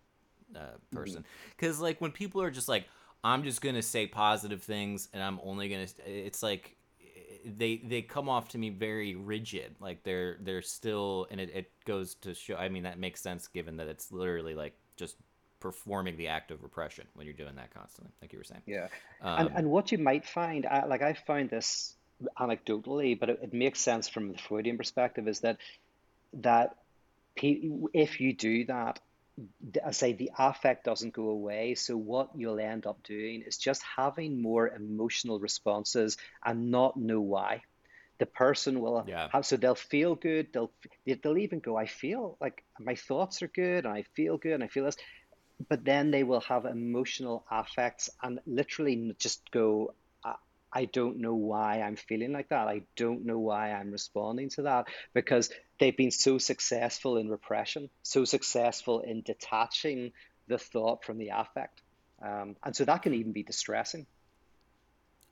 [0.56, 0.60] uh,
[0.92, 1.24] person
[1.56, 1.84] because mm-hmm.
[1.84, 2.86] like when people are just like
[3.24, 5.86] I'm just gonna say positive things, and I'm only gonna.
[6.06, 6.76] It's like
[7.44, 9.74] they they come off to me very rigid.
[9.80, 12.56] Like they're they're still, and it, it goes to show.
[12.56, 15.16] I mean, that makes sense given that it's literally like just
[15.60, 18.62] performing the act of repression when you're doing that constantly, like you were saying.
[18.66, 18.88] Yeah,
[19.22, 21.94] um, and and what you might find, like I found this
[22.38, 25.58] anecdotally, but it, it makes sense from the Freudian perspective, is that
[26.34, 26.76] that
[27.36, 29.00] if you do that
[29.84, 31.74] I say the affect doesn't go away.
[31.74, 37.20] So what you'll end up doing is just having more emotional responses and not know
[37.20, 37.62] why.
[38.18, 39.28] The person will yeah.
[39.32, 40.48] have so they'll feel good.
[40.52, 40.72] They'll
[41.06, 41.76] they'll even go.
[41.76, 44.96] I feel like my thoughts are good, and I feel good, and I feel this.
[45.68, 49.94] But then they will have emotional affects and literally just go.
[50.72, 52.68] I don't know why I'm feeling like that.
[52.68, 55.50] I don't know why I'm responding to that because
[55.80, 60.12] they've been so successful in repression, so successful in detaching
[60.46, 61.82] the thought from the affect.
[62.20, 64.06] Um, and so that can even be distressing.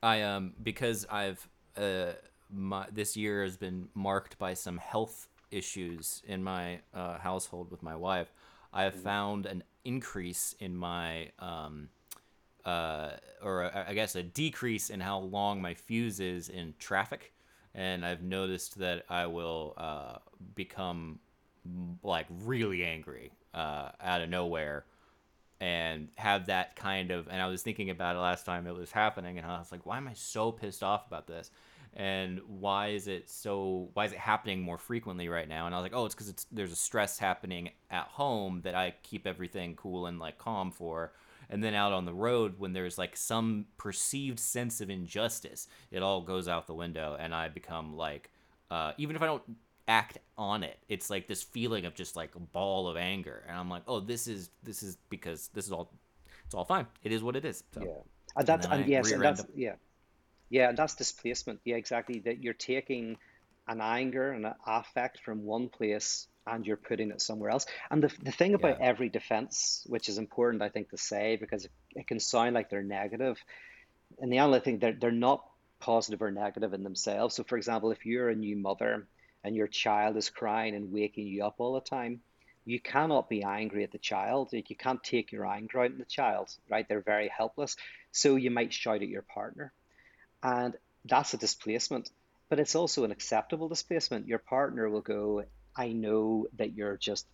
[0.03, 1.47] I um because I've
[1.77, 2.13] uh
[2.51, 7.83] my this year has been marked by some health issues in my uh, household with
[7.83, 8.33] my wife.
[8.73, 9.03] I have mm-hmm.
[9.03, 11.89] found an increase in my um
[12.67, 17.33] uh, or a, I guess a decrease in how long my fuse is in traffic,
[17.75, 20.17] and I've noticed that I will uh,
[20.55, 21.21] become
[22.03, 24.85] like really angry uh, out of nowhere
[25.61, 28.93] and have that kind of and I was thinking about it last time it was
[28.93, 31.51] happening and I was like why am I so pissed off about this?
[31.95, 35.67] And why is it so why is it happening more frequently right now?
[35.67, 38.75] And I was like oh it's cuz it's there's a stress happening at home that
[38.75, 41.13] I keep everything cool and like calm for
[41.51, 46.03] and then out on the road when there's like some perceived sense of injustice it
[46.03, 48.31] all goes out the window and i become like
[48.71, 49.43] uh, even if i don't
[49.89, 53.57] act on it it's like this feeling of just like a ball of anger and
[53.57, 55.93] i'm like oh this is this is because this is all
[56.47, 56.87] it's all fine.
[57.03, 57.91] It is what it is so, yeah.
[58.37, 59.75] And that's and, and yes and that's yeah.
[60.49, 61.61] Yeah and that's displacement.
[61.65, 63.17] Yeah exactly that you're taking
[63.69, 67.67] an anger and an affect from one place and you're putting it somewhere else.
[67.91, 68.87] And the, the thing about yeah.
[68.87, 72.83] every defense, which is important, I think, to say, because it, can sound like they're
[72.83, 73.19] negative.
[73.21, 73.45] negative,
[74.19, 75.45] and the only thing they're, they're not
[75.79, 77.35] positive or negative in themselves.
[77.35, 79.07] So, for example, if you're a new mother
[79.45, 82.21] and your child is crying and waking you up all the time,
[82.65, 84.49] you cannot be angry at the child.
[84.53, 86.89] You can't take your anger out on the child, right?
[86.89, 87.77] They're very helpless.
[88.13, 89.73] So you might shout at your partner.
[90.43, 90.75] And
[91.05, 92.11] that's a displacement,
[92.49, 94.27] but it's also an acceptable displacement.
[94.27, 95.45] Your partner will go,
[95.77, 97.27] I know that you're just,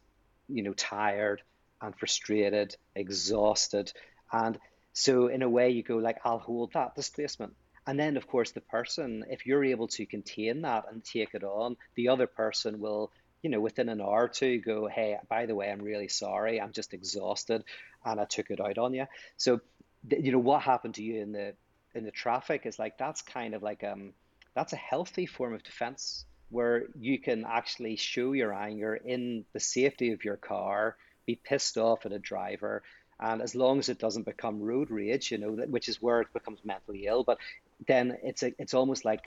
[0.48, 1.42] you know, tired
[1.80, 3.92] and frustrated, exhausted.
[4.32, 4.58] And
[4.92, 7.54] so in a way you go like, I'll hold that displacement.
[7.86, 11.42] And then, of course, the person, if you're able to contain that and take it
[11.42, 13.10] on, the other person will
[13.42, 16.60] you know, within an hour or two go, hey, by the way, I'm really sorry.
[16.60, 17.64] I'm just exhausted
[18.04, 19.06] and I took it out on you.
[19.36, 19.60] So,
[20.08, 21.54] you know, what happened to you in the
[21.94, 24.12] in the traffic is like that's kind of like um
[24.54, 29.60] that's a healthy form of defense where you can actually show your anger in the
[29.60, 30.96] safety of your car,
[31.26, 32.82] be pissed off at a driver,
[33.18, 36.32] and as long as it doesn't become road rage, you know, which is where it
[36.32, 37.38] becomes mentally ill, but
[37.86, 39.24] then it's a, it's almost like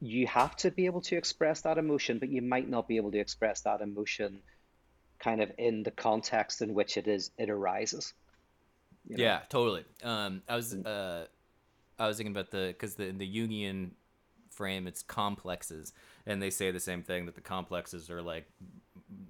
[0.00, 3.10] you have to be able to express that emotion, but you might not be able
[3.10, 4.40] to express that emotion
[5.18, 8.14] kind of in the context in which it is it arises.
[9.08, 9.24] You know?
[9.24, 9.84] Yeah, totally.
[10.02, 11.26] Um, I was uh,
[11.98, 13.90] I was thinking about the because the the Jungian
[14.50, 15.92] frame it's complexes,
[16.28, 18.44] and they say the same thing that the complexes are like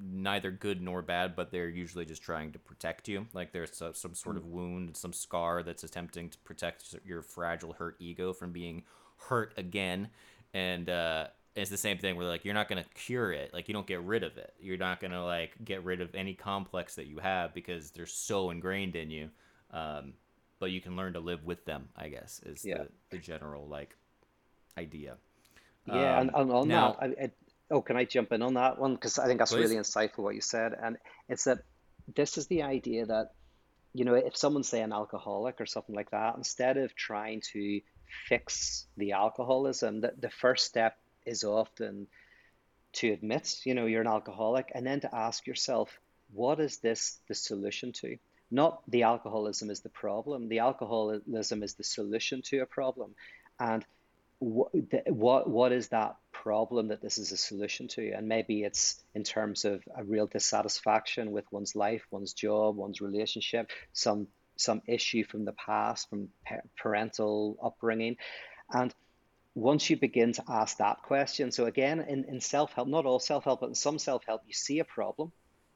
[0.02, 3.26] neither good nor bad, but they're usually just trying to protect you.
[3.32, 7.72] Like there's some, some sort of wound, some scar that's attempting to protect your fragile,
[7.72, 8.82] hurt ego from being
[9.16, 10.08] hurt again.
[10.52, 13.54] And uh, it's the same thing where like you're not gonna cure it.
[13.54, 14.52] Like you don't get rid of it.
[14.60, 18.50] You're not gonna like get rid of any complex that you have because they're so
[18.50, 19.30] ingrained in you.
[19.72, 20.14] Um,
[20.58, 22.78] but you can learn to live with them i guess is yeah.
[22.78, 23.94] the, the general like
[24.76, 25.16] idea
[25.88, 27.30] yeah um, and, and, on now, that I, I,
[27.70, 29.70] oh can i jump in on that one because i think that's please.
[29.70, 30.96] really insightful what you said and
[31.28, 31.58] it's that
[32.14, 33.32] this is the idea that
[33.94, 37.80] you know if someone's say an alcoholic or something like that instead of trying to
[38.28, 42.06] fix the alcoholism, the, the first step is often
[42.94, 45.90] to admit, you know, you're an alcoholic and then to ask yourself,
[46.32, 48.16] what is this the solution to?
[48.50, 50.48] Not the alcoholism is the problem.
[50.48, 53.14] The alcoholism is the solution to a problem.
[53.60, 53.84] And
[54.40, 54.70] what,
[55.08, 58.12] what, what is that problem that this is a solution to?
[58.12, 63.00] And maybe it's in terms of a real dissatisfaction with one's life, one's job, one's
[63.00, 66.28] relationship, some some issue from the past, from
[66.76, 68.16] parental upbringing.
[68.72, 68.92] And
[69.54, 73.20] once you begin to ask that question, so again, in, in self help, not all
[73.20, 75.32] self help, but in some self help, you see a problem,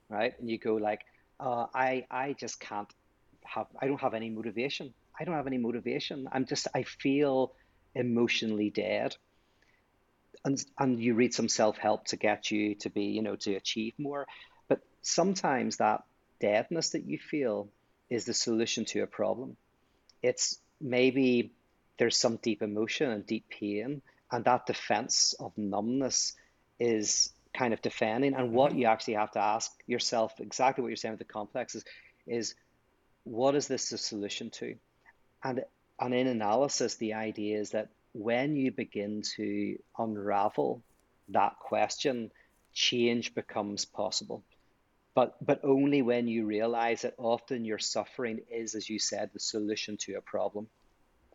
[0.08, 0.34] right?
[0.38, 1.00] And you go, like,
[1.40, 2.88] uh, I, I just can't
[3.44, 4.92] have, I don't have any motivation.
[5.18, 6.28] I don't have any motivation.
[6.32, 7.52] I'm just, I feel
[7.94, 9.16] emotionally dead.
[10.44, 13.54] And, and you read some self help to get you to be, you know, to
[13.54, 14.26] achieve more.
[14.68, 16.02] But sometimes that
[16.40, 17.68] deadness that you feel
[18.10, 19.56] is the solution to a problem.
[20.22, 21.52] It's maybe
[21.98, 26.34] there's some deep emotion and deep pain, and that defense of numbness
[26.80, 28.34] is kind of defending.
[28.34, 28.80] And what mm-hmm.
[28.80, 31.84] you actually have to ask yourself, exactly what you're saying with the complexes,
[32.26, 32.54] is
[33.24, 34.74] what is this the solution to?
[35.44, 35.64] And
[36.02, 40.82] and in analysis, the idea is that when you begin to unravel
[41.28, 42.32] that question,
[42.72, 44.42] change becomes possible.
[45.14, 49.38] But but only when you realize that often your suffering is as you said the
[49.38, 50.66] solution to a problem.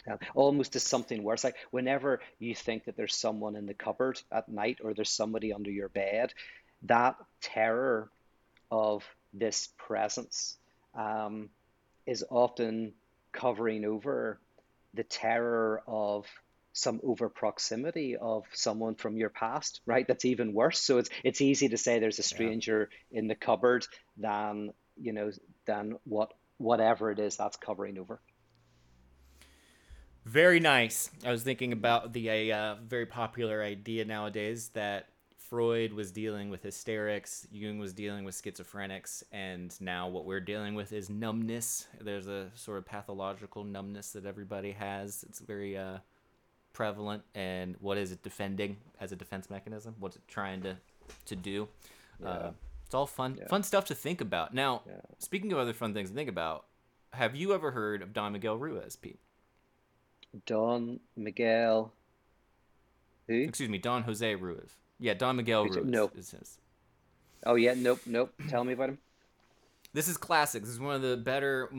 [0.09, 4.22] Uh, almost as something worse like whenever you think that there's someone in the cupboard
[4.32, 6.32] at night or there's somebody under your bed
[6.84, 8.09] that terror
[8.70, 9.03] of
[9.34, 10.57] this presence
[10.93, 11.49] um,
[12.05, 12.93] is often
[13.34, 14.39] covering over
[14.98, 16.26] the terror of
[16.74, 20.08] some over proximity of someone from your past, right?
[20.08, 20.80] That's even worse.
[20.80, 23.20] So it's it's easy to say there's a stranger yeah.
[23.20, 23.88] in the cupboard
[24.18, 25.32] than you know
[25.66, 28.20] than what whatever it is that's covering over.
[30.26, 31.10] Very nice.
[31.26, 35.08] I was thinking about the uh, very popular idea nowadays that
[35.50, 40.76] Freud was dealing with hysterics, Jung was dealing with schizophrenics, and now what we're dealing
[40.76, 41.88] with is numbness.
[42.02, 45.24] There's a sort of pathological numbness that everybody has.
[45.28, 46.00] It's very uh,
[46.78, 49.95] prevalent and what is it defending as a defense mechanism?
[50.00, 50.78] What's it trying to
[51.26, 51.68] to do?
[52.22, 52.30] Yeah.
[52.30, 52.52] Uh,
[52.86, 53.48] it's all fun yeah.
[53.48, 54.54] fun stuff to think about.
[54.54, 54.95] Now, yeah.
[55.18, 56.66] speaking of other fun things to think about,
[57.14, 59.20] have you ever heard of Don Miguel Ruiz, Pete?
[60.45, 61.93] Don Miguel.
[63.28, 63.34] Who?
[63.34, 64.76] Excuse me, Don Jose Ruiz.
[65.00, 65.86] Yeah, Don Miguel Ruiz.
[65.86, 66.14] Nope.
[66.18, 66.58] Is his.
[67.45, 68.34] Oh yeah, nope, nope.
[68.50, 68.98] Tell me about him.
[69.93, 70.64] This is classic.
[70.64, 71.72] This is one of the better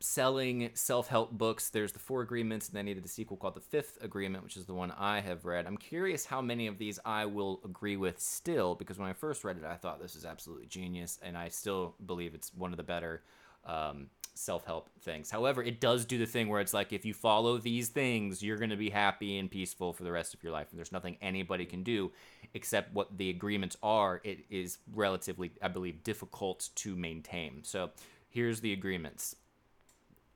[0.00, 1.70] selling self help books.
[1.70, 4.56] There's the Four Agreements, and then he did a sequel called The Fifth Agreement, which
[4.56, 5.66] is the one I have read.
[5.66, 9.44] I'm curious how many of these I will agree with still, because when I first
[9.44, 12.76] read it, I thought this is absolutely genius, and I still believe it's one of
[12.76, 13.22] the better
[13.66, 15.30] um, self-help things.
[15.30, 18.58] However, it does do the thing where it's like if you follow these things, you're
[18.58, 21.16] going to be happy and peaceful for the rest of your life and there's nothing
[21.22, 22.10] anybody can do
[22.52, 24.20] except what the agreements are.
[24.24, 27.62] It is relatively I believe difficult to maintain.
[27.62, 27.90] So,
[28.28, 29.36] here's the agreements.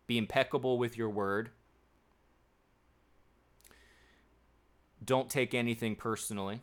[0.06, 1.50] Be impeccable with your word.
[5.04, 6.62] Don't take anything personally.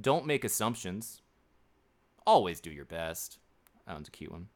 [0.00, 1.20] Don't make assumptions.
[2.26, 3.39] Always do your best.
[3.90, 4.46] That one's a cute one.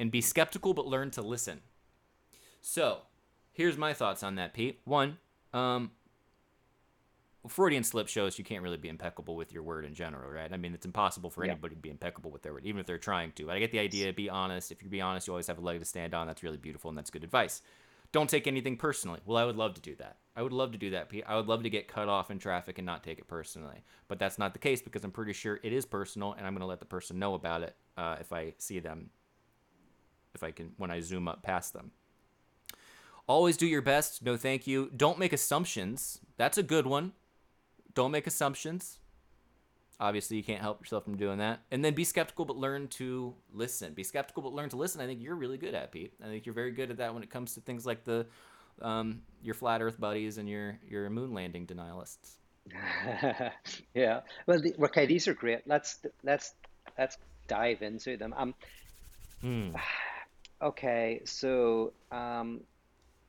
[0.00, 1.60] And be skeptical but learn to listen.
[2.60, 3.02] So,
[3.52, 4.80] here's my thoughts on that, Pete.
[4.84, 5.18] One,
[5.52, 5.92] um,
[7.46, 10.52] Freudian slip shows you can't really be impeccable with your word in general, right?
[10.52, 11.52] I mean, it's impossible for yeah.
[11.52, 13.46] anybody to be impeccable with their word, even if they're trying to.
[13.46, 14.12] But I get the idea.
[14.12, 14.72] Be honest.
[14.72, 16.26] If you be honest, you always have a leg to stand on.
[16.26, 17.62] That's really beautiful, and that's good advice.
[18.12, 19.20] Don't take anything personally.
[19.24, 20.18] Well, I would love to do that.
[20.36, 22.78] I would love to do that, I would love to get cut off in traffic
[22.78, 23.84] and not take it personally.
[24.08, 26.60] But that's not the case because I'm pretty sure it is personal, and I'm going
[26.60, 29.10] to let the person know about it uh, if I see them,
[30.34, 31.90] if I can, when I zoom up past them.
[33.26, 34.22] Always do your best.
[34.22, 34.90] No, thank you.
[34.96, 36.18] Don't make assumptions.
[36.38, 37.12] That's a good one.
[37.94, 38.98] Don't make assumptions.
[40.02, 41.60] Obviously, you can't help yourself from doing that.
[41.70, 43.94] And then be skeptical, but learn to listen.
[43.94, 45.00] Be skeptical, but learn to listen.
[45.00, 46.12] I think you're really good at, Pete.
[46.20, 48.26] I think you're very good at that when it comes to things like the
[48.80, 52.32] um, your flat Earth buddies and your your moon landing denialists.
[53.94, 54.22] yeah.
[54.44, 55.60] Well, the, okay, these are great.
[55.66, 56.54] Let's let's
[56.98, 58.34] let's dive into them.
[58.36, 58.54] Um.
[59.40, 59.70] Hmm.
[60.60, 62.60] Okay, so um,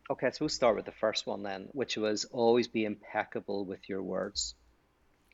[0.08, 3.90] okay, so we'll start with the first one then, which was always be impeccable with
[3.90, 4.54] your words.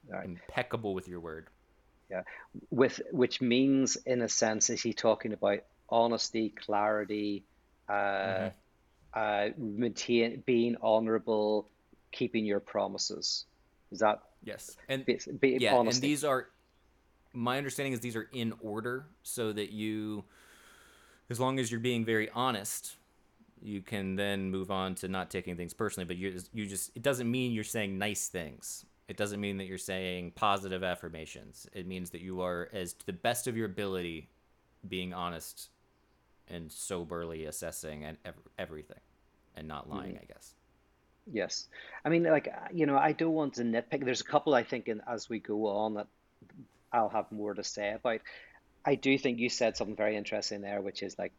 [0.09, 0.25] Right.
[0.25, 1.47] Impeccable with your word.
[2.09, 2.23] Yeah,
[2.71, 7.43] with which means, in a sense, is he talking about honesty, clarity,
[7.87, 8.49] uh, mm-hmm.
[9.13, 11.67] uh, maintain, being honorable,
[12.11, 13.45] keeping your promises.
[13.91, 14.75] Is that yes?
[14.87, 15.97] And be, be yeah, honesty.
[15.97, 16.47] and these are
[17.33, 20.23] my understanding is these are in order so that you,
[21.29, 22.95] as long as you're being very honest,
[23.61, 26.05] you can then move on to not taking things personally.
[26.05, 29.65] But you you just it doesn't mean you're saying nice things it doesn't mean that
[29.65, 31.67] you're saying positive affirmations.
[31.73, 34.29] It means that you are, as to the best of your ability,
[34.87, 35.69] being honest
[36.47, 38.99] and soberly assessing and ev- everything
[39.55, 40.23] and not lying, mm-hmm.
[40.29, 40.53] I guess.
[41.31, 41.67] Yes.
[42.05, 44.05] I mean, like, you know, I don't want to nitpick.
[44.05, 46.07] There's a couple I think in, as we go on that
[46.93, 48.21] I'll have more to say about.
[48.85, 51.33] I do think you said something very interesting there, which is like,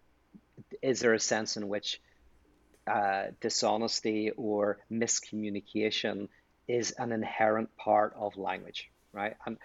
[0.82, 2.00] is there a sense in which
[2.86, 6.28] uh, dishonesty or miscommunication
[6.68, 9.36] is an inherent part of language, right?
[9.46, 9.58] And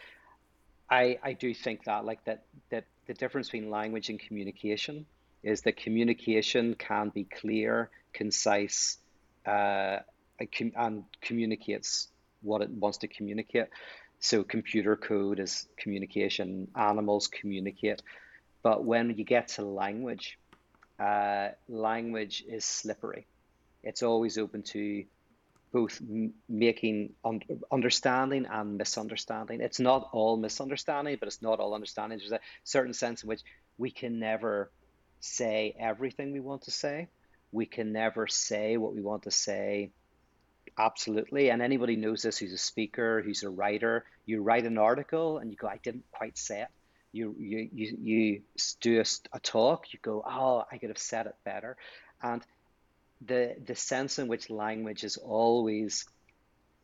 [0.90, 5.06] I I do think that like that that the difference between language and communication
[5.44, 8.98] is that communication can be clear, concise,
[9.46, 10.00] uh,
[10.76, 12.08] and communicates
[12.42, 13.68] what it wants to communicate.
[14.20, 16.68] So computer code is communication.
[16.76, 18.02] Animals communicate,
[18.64, 20.40] but when you get to language,
[21.00, 23.28] uh, language is slippery.
[23.84, 25.06] It's always open to
[25.76, 26.02] both
[26.48, 29.60] making un- understanding and misunderstanding.
[29.60, 32.18] It's not all misunderstanding, but it's not all understanding.
[32.18, 33.42] There's a certain sense in which
[33.78, 34.72] we can never
[35.20, 37.10] say everything we want to say.
[37.52, 39.92] We can never say what we want to say
[40.78, 41.50] absolutely.
[41.50, 44.06] And anybody knows this who's a speaker, who's a writer.
[44.26, 46.70] You write an article and you go, I didn't quite say it.
[47.12, 48.42] You you you, you
[48.80, 49.92] do a, a talk.
[49.92, 51.76] You go, oh, I could have said it better.
[52.22, 52.42] And
[53.22, 56.06] the the sense in which language is always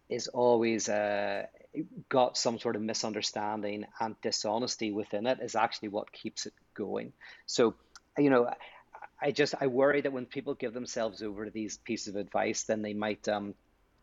[0.10, 1.46] is always uh,
[2.10, 7.14] got some sort of misunderstanding and dishonesty within it is actually what keeps it going.
[7.46, 7.76] So,
[8.18, 8.50] you know,
[9.22, 12.64] I just I worry that when people give themselves over to these pieces of advice,
[12.64, 13.56] then they might um,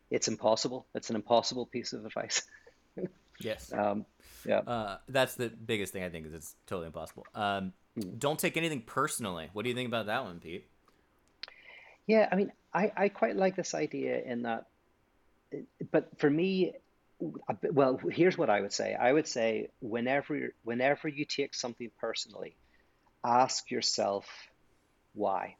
[0.09, 0.87] it's impossible.
[0.95, 2.41] It's an impossible piece of advice.
[3.39, 3.71] yes.
[3.71, 4.05] Um,
[4.45, 4.59] yeah.
[4.59, 7.27] Uh, that's the biggest thing I think is it's totally impossible.
[7.35, 8.17] Um, mm.
[8.17, 9.49] Don't take anything personally.
[9.53, 10.67] What do you think about that one, Pete?
[12.09, 14.65] Yeah, I mean, I, I quite like this idea in that,
[15.91, 16.73] but for me,
[17.19, 18.95] well, here's what I would say.
[18.95, 22.57] I would say whenever whenever you take something personally,
[23.23, 24.25] ask yourself
[25.13, 25.57] why.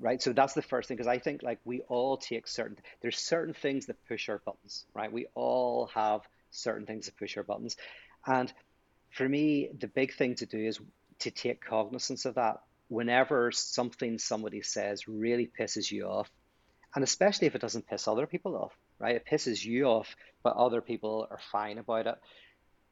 [0.00, 0.20] Right?
[0.20, 3.54] So that's the first thing because I think like we all take certain there's certain
[3.54, 5.12] things that push our buttons, right?
[5.12, 7.76] We all have certain things that push our buttons.
[8.26, 8.52] And
[9.12, 10.80] for me, the big thing to do is
[11.20, 12.56] to take cognizance of that
[12.88, 16.30] whenever something somebody says really pisses you off,
[16.94, 19.16] and especially if it doesn't piss other people off, right?
[19.16, 22.16] It pisses you off, but other people are fine about it.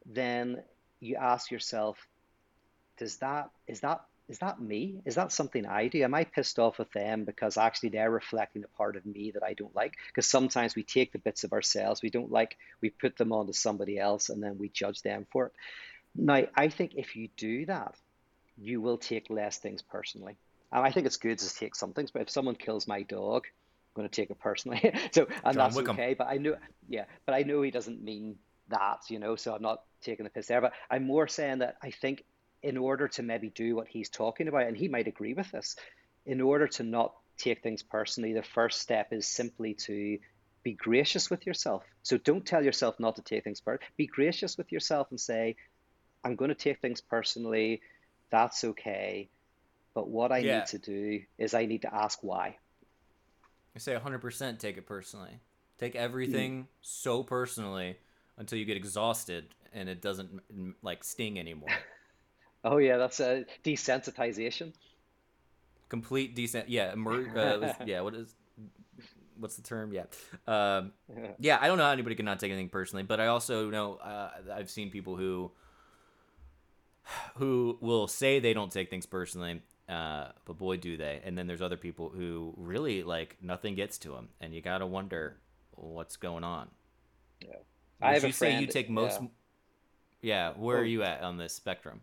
[0.04, 0.62] Then
[1.00, 1.98] you ask yourself,
[2.98, 5.00] does that is that is that me?
[5.04, 6.02] Is that something I do?
[6.02, 9.44] Am I pissed off with them because actually they're reflecting a part of me that
[9.44, 9.94] I don't like?
[10.08, 13.52] Because sometimes we take the bits of ourselves we don't like, we put them onto
[13.52, 15.52] somebody else, and then we judge them for it.
[16.16, 17.94] Now, I think if you do that,
[18.56, 20.36] you will take less things personally.
[20.72, 23.44] And I think it's good to take some things, but if someone kills my dog,
[23.46, 24.80] I'm going to take it personally.
[25.12, 25.96] so, and John that's Wickham.
[25.96, 26.14] okay.
[26.14, 26.56] But I know,
[26.88, 28.36] yeah, but I know he doesn't mean
[28.68, 30.60] that, you know, so I'm not taking the piss there.
[30.60, 32.24] But I'm more saying that I think
[32.62, 35.76] in order to maybe do what he's talking about, and he might agree with this,
[36.24, 40.18] in order to not take things personally, the first step is simply to
[40.62, 41.84] be gracious with yourself.
[42.02, 43.86] So don't tell yourself not to take things personally.
[43.96, 45.54] Be gracious with yourself and say,
[46.24, 47.82] I'm going to take things personally.
[48.30, 49.28] That's okay.
[49.94, 50.58] But what I yeah.
[50.58, 52.56] need to do is I need to ask why.
[53.74, 55.40] I say 100% take it personally.
[55.78, 56.66] Take everything mm.
[56.80, 57.98] so personally
[58.38, 60.42] until you get exhausted and it doesn't
[60.82, 61.68] like sting anymore.
[62.64, 64.72] oh yeah, that's a desensitization.
[65.88, 66.68] Complete descent.
[66.68, 68.00] Yeah, uh, yeah.
[68.00, 68.34] What is
[69.38, 69.92] what's the term?
[69.92, 70.04] Yeah.
[70.46, 70.92] Um,
[71.38, 74.30] yeah, I don't know how anybody cannot take anything personally, but I also know uh,
[74.54, 75.52] I've seen people who
[77.36, 81.20] who will say they don't take things personally, uh, but boy, do they.
[81.24, 84.86] And then there's other people who really like nothing gets to them, and you gotta
[84.86, 85.36] wonder
[85.72, 86.68] what's going on.
[87.40, 87.48] Yeah,
[88.00, 89.20] Would I have you a friend, say you take most.
[89.20, 89.28] Yeah,
[90.22, 92.00] yeah where are you at on this spectrum?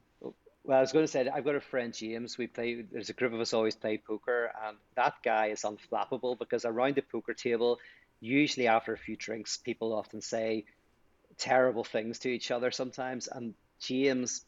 [0.66, 2.38] Well, I was going to say I've got a friend James.
[2.38, 2.86] We play.
[2.90, 6.96] There's a group of us always play poker, and that guy is unflappable because around
[6.96, 7.80] the poker table,
[8.22, 10.64] usually after a few drinks, people often say
[11.38, 14.46] terrible things to each other sometimes, and James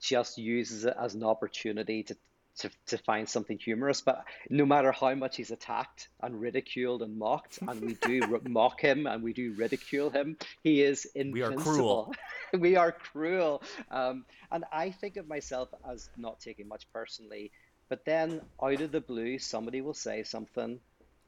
[0.00, 2.16] just uses it as an opportunity to
[2.58, 4.00] to, to find something humorous.
[4.00, 8.80] But no matter how much he's attacked and ridiculed and mocked, and we do mock
[8.80, 11.54] him and we do ridicule him, he is invincible.
[11.54, 12.14] We are cruel.
[12.58, 13.62] we are cruel.
[13.90, 17.50] Um, and I think of myself as not taking much personally.
[17.88, 20.78] But then out of the blue, somebody will say something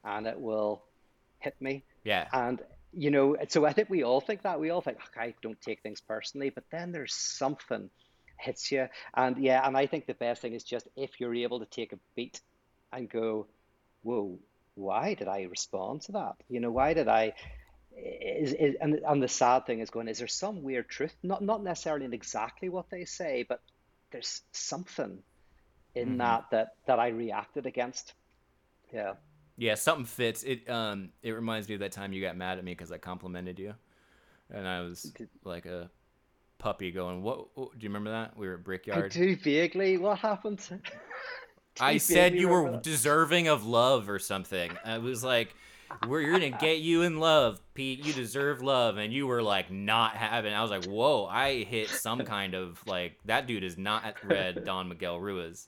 [0.03, 0.83] and it will
[1.39, 1.83] hit me.
[2.03, 2.27] Yeah.
[2.31, 2.61] And
[2.95, 4.59] you know, so I think we all think that.
[4.59, 7.89] We all think, okay, I don't take things personally, but then there's something
[8.43, 8.87] hits you.
[9.15, 11.93] And yeah, and I think the best thing is just if you're able to take
[11.93, 12.41] a beat
[12.91, 13.47] and go,
[14.03, 14.37] whoa,
[14.75, 16.35] why did I respond to that?
[16.49, 17.33] You know, why did I?
[17.95, 21.15] Is, is and, and the sad thing is going, is there some weird truth?
[21.23, 23.61] Not not necessarily in exactly what they say, but
[24.11, 25.19] there's something
[25.95, 26.17] in mm-hmm.
[26.17, 28.13] that that that I reacted against.
[28.93, 29.13] Yeah.
[29.57, 30.43] Yeah, something fits.
[30.43, 32.97] It um it reminds me of that time you got mad at me because I
[32.97, 33.75] complimented you,
[34.49, 35.13] and I was
[35.43, 35.91] like a
[36.59, 38.37] puppy going, what, what, do you remember that?
[38.37, 39.05] We were at Brickyard.
[39.05, 39.97] I do vaguely.
[39.97, 40.59] What happened?
[41.79, 44.71] I said you were deserving of love or something.
[44.85, 45.55] I was like,
[46.07, 48.05] we're gonna get you in love, Pete.
[48.05, 50.53] You deserve love, and you were like not having.
[50.53, 51.25] I was like, whoa!
[51.25, 55.67] I hit some kind of like that dude is not read Don Miguel Ruiz.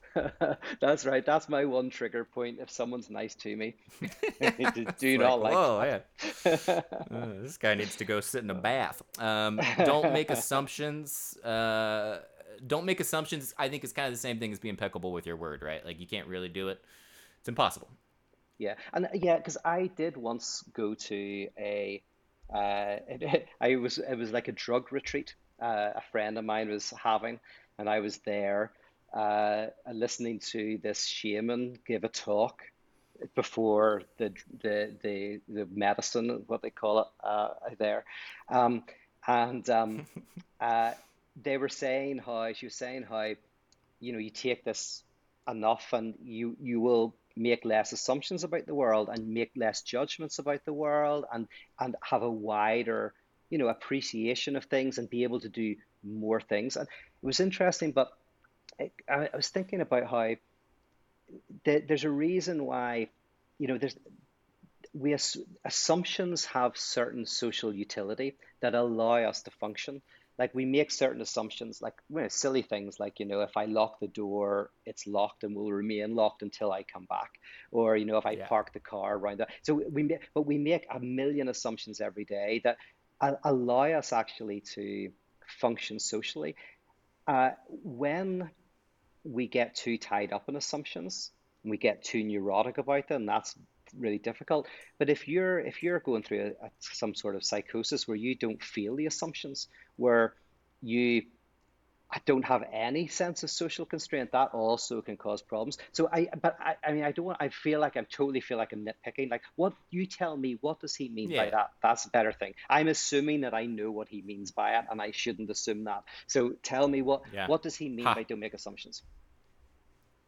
[0.80, 1.24] That's right.
[1.24, 2.58] That's my one trigger point.
[2.60, 3.74] If someone's nice to me,
[4.98, 5.52] do not like.
[5.52, 6.80] Whoa, yeah.
[6.80, 9.02] uh, this guy needs to go sit in a bath.
[9.18, 11.36] Um, don't make assumptions.
[11.38, 12.20] Uh,
[12.66, 13.54] don't make assumptions.
[13.58, 15.84] I think it's kind of the same thing as being impeccable with your word, right?
[15.84, 16.82] Like you can't really do it.
[17.40, 17.88] It's impossible.
[18.58, 22.02] Yeah, and yeah, because I did once go to a.
[22.52, 22.98] Uh,
[23.60, 25.34] I was it was like a drug retreat.
[25.60, 27.40] Uh, a friend of mine was having,
[27.78, 28.72] and I was there
[29.12, 32.62] uh, listening to this shaman give a talk
[33.34, 34.32] before the
[34.62, 37.48] the the, the medicine, what they call it uh,
[37.78, 38.04] there,
[38.48, 38.82] um,
[39.26, 40.06] and um,
[40.60, 40.92] uh,
[41.42, 43.32] they were saying how she was saying how
[44.00, 45.02] you know you take this
[45.48, 50.38] enough and you you will make less assumptions about the world and make less judgments
[50.38, 51.48] about the world and
[51.80, 53.14] and have a wider
[53.50, 56.76] you know appreciation of things and be able to do more things.
[56.76, 58.12] And it was interesting but
[58.80, 60.34] I, I was thinking about how
[61.64, 63.08] there's a reason why,
[63.58, 63.96] you know, there's
[64.94, 65.16] we
[65.64, 70.02] assumptions have certain social utility that allow us to function.
[70.38, 71.94] Like we make certain assumptions, like
[72.28, 76.14] silly things, like you know, if I lock the door, it's locked and will remain
[76.14, 77.32] locked until I come back,
[77.70, 78.46] or you know, if I yeah.
[78.46, 79.50] park the car around that.
[79.62, 82.76] So we, make, but we make a million assumptions every day that
[83.44, 85.10] allow us actually to
[85.46, 86.56] function socially.
[87.26, 88.50] Uh, when
[89.24, 91.30] we get too tied up in assumptions
[91.62, 93.26] and we get too neurotic about them.
[93.26, 93.54] That's
[93.96, 94.66] really difficult.
[94.98, 98.34] But if you're if you're going through a, a, some sort of psychosis where you
[98.34, 100.34] don't feel the assumptions, where
[100.80, 101.22] you
[102.12, 104.32] I don't have any sense of social constraint.
[104.32, 105.78] That also can cause problems.
[105.92, 107.38] So I, but I, I mean, I don't want.
[107.40, 109.30] I feel like I'm totally feel like I'm nitpicking.
[109.30, 110.58] Like, what you tell me?
[110.60, 111.44] What does he mean yeah.
[111.44, 111.70] by that?
[111.82, 112.52] That's a better thing.
[112.68, 116.04] I'm assuming that I know what he means by it, and I shouldn't assume that.
[116.26, 117.46] So tell me what yeah.
[117.46, 118.14] what does he mean ha.
[118.14, 119.02] by don't make assumptions?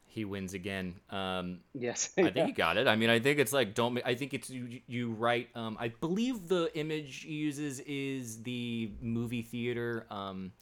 [0.06, 0.94] He wins again.
[1.10, 2.86] Um, yes, I think he got it.
[2.86, 4.00] I mean, I think it's like don't.
[4.06, 4.80] I think it's you.
[4.86, 5.48] You write.
[5.54, 10.06] Um, I believe the image he uses is the movie theater.
[10.10, 10.52] Um,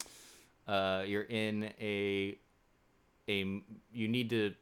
[0.67, 2.37] uh, you're in a
[3.29, 3.61] a
[3.91, 4.53] you need to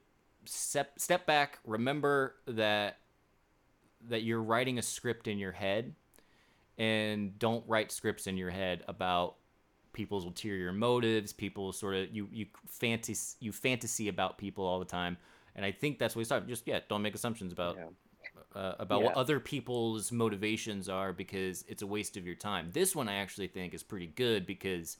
[0.45, 2.97] step step back, remember that
[4.09, 5.93] that you're writing a script in your head
[6.77, 9.35] and don't write scripts in your head about
[9.93, 14.85] people's ulterior motives, people sort of you you fantasy you fantasy about people all the
[14.85, 15.17] time.
[15.53, 16.47] And I think that's what we start.
[16.47, 17.85] Just yeah, don't make assumptions about yeah
[18.55, 19.07] uh, about yeah.
[19.07, 22.69] what other people's motivations are because it's a waste of your time.
[22.73, 24.97] This one I actually think is pretty good because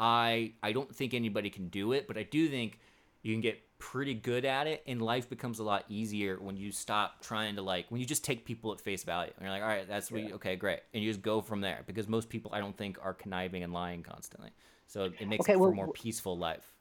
[0.00, 2.80] I I don't think anybody can do it, but I do think
[3.22, 6.70] you can get pretty good at it and life becomes a lot easier when you
[6.70, 9.62] stop trying to like when you just take people at face value and you're like
[9.62, 10.28] all right that's what yeah.
[10.28, 12.98] you, okay great and you just go from there because most people i don't think
[13.02, 14.50] are conniving and lying constantly
[14.86, 16.74] so it makes okay, it for a more peaceful life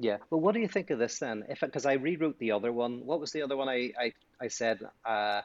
[0.00, 0.16] yeah.
[0.30, 1.44] Well, what do you think of this then?
[1.48, 3.04] If because I rewrote the other one.
[3.04, 3.68] What was the other one?
[3.68, 5.42] I I, I said, uh,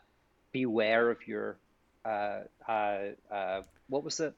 [0.53, 1.57] beware of your.
[2.05, 2.99] Uh, uh,
[3.29, 4.33] uh, what was it?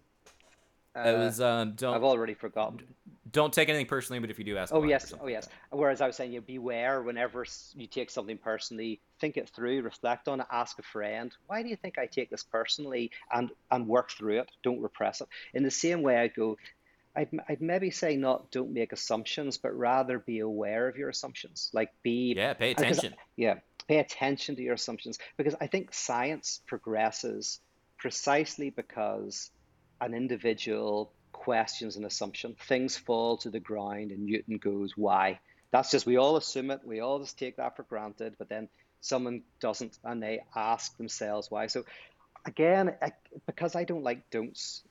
[1.05, 1.93] It was uh, um, don't.
[1.93, 2.81] I've already forgotten.
[3.31, 4.73] Don't take anything personally, but if you do ask.
[4.73, 5.13] Oh yes.
[5.19, 5.47] Oh yes.
[5.71, 7.45] Like Whereas I was saying, you beware whenever
[7.75, 9.01] you take something personally.
[9.19, 11.35] Think it through, reflect on it, ask a friend.
[11.47, 14.51] Why do you think I take this personally, and and work through it.
[14.63, 15.27] Don't repress it.
[15.53, 16.57] In the same way, I go
[17.17, 21.71] I'd, I'd maybe say not don't make assumptions, but rather be aware of your assumptions.
[21.73, 23.15] Like be yeah, pay attention.
[23.35, 23.55] Yeah,
[23.87, 27.59] pay attention to your assumptions because I think science progresses
[27.97, 29.49] precisely because
[30.01, 32.55] an individual questions an assumption.
[32.67, 35.39] Things fall to the ground, and Newton goes, "Why?"
[35.71, 36.81] That's just we all assume it.
[36.83, 38.69] We all just take that for granted, but then
[39.01, 41.67] someone doesn't, and they ask themselves why.
[41.67, 41.83] So
[42.45, 43.11] again, I,
[43.45, 44.83] because I don't like don'ts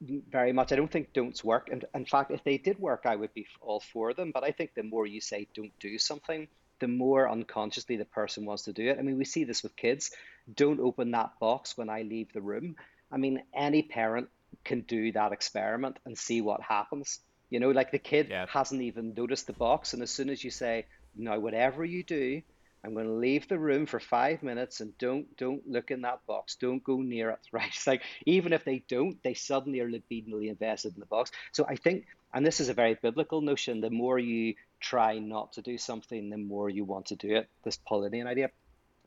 [0.00, 0.72] very much.
[0.72, 1.68] I don't think don'ts work.
[1.70, 4.32] And in fact, if they did work, I would be all for them.
[4.32, 6.48] But I think the more you say don't do something,
[6.80, 8.98] the more unconsciously the person wants to do it.
[8.98, 10.10] I mean, we see this with kids.
[10.54, 12.76] Don't open that box when I leave the room.
[13.10, 14.28] I mean, any parent
[14.64, 17.20] can do that experiment and see what happens.
[17.50, 18.46] You know, like the kid yeah.
[18.48, 19.92] hasn't even noticed the box.
[19.92, 20.86] And as soon as you say,
[21.16, 22.42] now, whatever you do,
[22.84, 26.26] I'm going to leave the room for five minutes and don't don't look in that
[26.26, 26.56] box.
[26.56, 27.38] Don't go near it.
[27.52, 27.68] Right?
[27.68, 31.30] It's like even if they don't, they suddenly are libidinally invested in the box.
[31.52, 33.80] So I think, and this is a very biblical notion.
[33.80, 37.48] The more you try not to do something, the more you want to do it.
[37.64, 38.50] This Paulinian idea.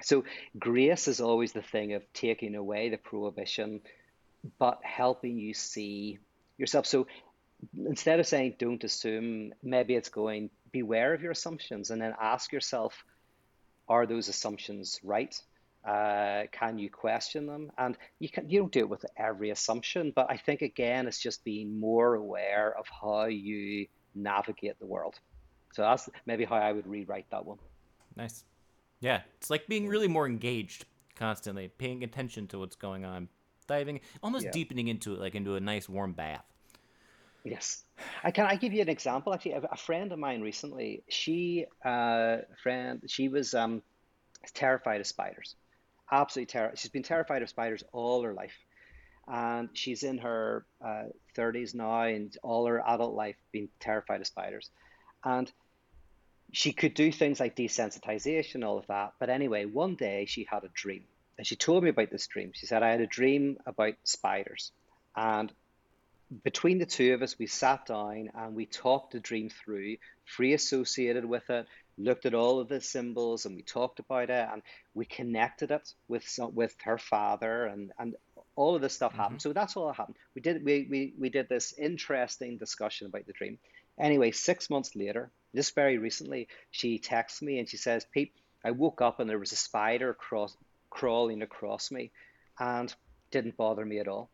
[0.02, 0.24] So
[0.58, 3.82] grace is always the thing of taking away the prohibition,
[4.60, 6.20] but helping you see
[6.58, 6.86] yourself.
[6.86, 7.08] So
[7.86, 12.52] instead of saying don't assume, maybe it's going beware of your assumptions and then ask
[12.52, 13.04] yourself
[13.90, 15.42] are those assumptions right?
[15.86, 17.72] Uh, can you question them?
[17.78, 21.20] And you can you don't do it with every assumption, but I think again it's
[21.20, 25.18] just being more aware of how you navigate the world.
[25.74, 27.60] So that's maybe how I would rewrite that one.
[28.16, 28.44] Nice.
[29.00, 30.86] Yeah, it's like being really more engaged
[31.16, 33.30] constantly, paying attention to what's going on,
[33.68, 34.52] diving, almost yeah.
[34.52, 36.46] deepening into it, like into a nice warm bath.
[37.44, 37.84] Yes.
[38.24, 39.34] I can I give you an example?
[39.34, 43.82] Actually, a, friend of mine recently, she uh, friend, she was um,
[44.54, 45.56] terrified of spiders,
[46.12, 46.80] absolutely terrified.
[46.80, 48.58] She's been terrified of spiders all her life,
[49.28, 51.06] and she's in her uh,
[51.36, 54.70] thirties uh, now, and all her adult life been terrified of spiders,
[55.24, 55.52] and
[56.52, 59.14] she could do things like desensitization, all of that.
[59.20, 61.04] But anyway, one day she had a dream,
[61.38, 62.52] and she told me about this dream.
[62.54, 64.72] She said, "I had a dream about spiders."
[65.16, 65.52] And
[66.44, 70.54] between the two of us, we sat down and we talked the dream through, free
[70.54, 71.68] associated with it,
[71.98, 74.62] looked at all of the symbols and we talked about it and
[74.94, 78.16] we connected it with some, with her father and, and
[78.56, 79.22] all of this stuff mm-hmm.
[79.22, 79.42] happened.
[79.42, 80.18] So that's all that happened.
[80.36, 83.58] We did we, we we did this interesting discussion about the dream.
[84.00, 88.34] Anyway, six months later, just very recently, she texts me and she says, Pete,
[88.64, 90.56] I woke up and there was a spider cross,
[90.90, 92.12] crawling across me
[92.60, 92.94] and
[93.32, 94.30] didn't bother me at all.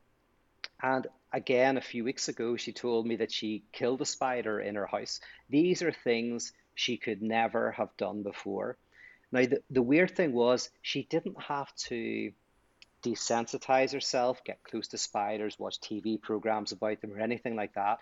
[0.81, 4.75] And again, a few weeks ago, she told me that she killed a spider in
[4.75, 5.21] her house.
[5.49, 8.77] These are things she could never have done before.
[9.31, 12.31] Now, the, the weird thing was, she didn't have to
[13.03, 17.99] desensitize herself, get close to spiders, watch TV programs about them, or anything like that.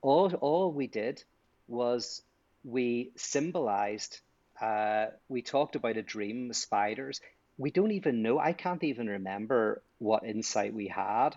[0.00, 1.24] All, all we did
[1.66, 2.22] was
[2.64, 4.20] we symbolized,
[4.60, 7.20] uh, we talked about a dream, spiders.
[7.58, 11.30] We don't even know, I can't even remember what insight we had.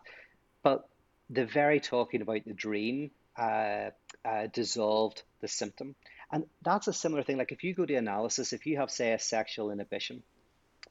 [0.63, 0.87] But
[1.29, 3.89] the very talking about the dream uh,
[4.23, 5.95] uh, dissolved the symptom.
[6.31, 7.37] And that's a similar thing.
[7.37, 10.23] Like if you go to analysis, if you have, say, a sexual inhibition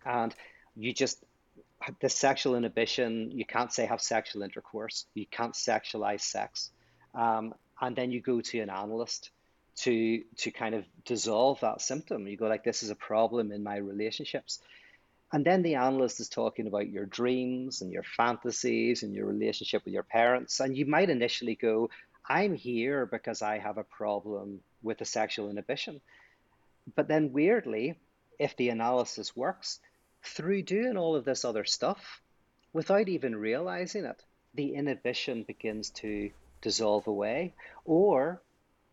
[0.04, 0.34] and
[0.76, 1.22] you just,
[2.00, 6.70] the sexual inhibition, you can't say have sexual intercourse, you can't sexualize sex.
[7.14, 9.30] Um, and then you go to an analyst
[9.76, 12.26] to to kind of dissolve that symptom.
[12.26, 14.60] You go like, this is a problem in my relationships.
[15.32, 19.84] And then the analyst is talking about your dreams and your fantasies and your relationship
[19.84, 20.58] with your parents.
[20.58, 21.90] And you might initially go,
[22.28, 26.00] I'm here because I have a problem with a sexual inhibition.
[26.96, 27.96] But then, weirdly,
[28.38, 29.78] if the analysis works,
[30.22, 32.20] through doing all of this other stuff,
[32.72, 34.22] without even realizing it,
[34.54, 37.54] the inhibition begins to dissolve away,
[37.84, 38.42] or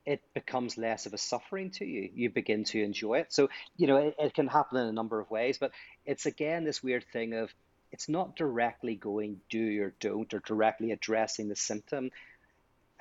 [0.08, 2.10] it becomes less of a suffering to you.
[2.16, 3.34] You begin to enjoy it.
[3.34, 5.72] So, you know, it, it, can happen in a number of ways, but
[6.06, 7.54] it's again this weird thing of
[7.92, 12.12] it's not directly going do or don't or directly addressing the symptom.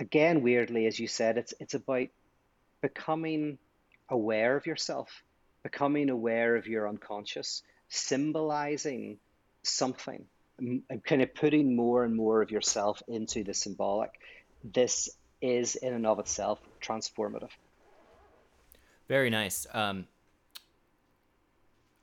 [0.00, 2.08] Again, weirdly, as you said, it's it's about
[2.82, 3.58] becoming
[4.08, 5.22] aware of yourself,
[5.62, 9.18] becoming aware of your unconscious, symbolizing
[9.62, 10.24] something,
[11.04, 14.10] kind of putting more and more of yourself into the symbolic.
[14.64, 15.08] This
[15.46, 17.50] is in and of itself transformative.
[19.08, 19.66] Very nice.
[19.72, 20.06] Um,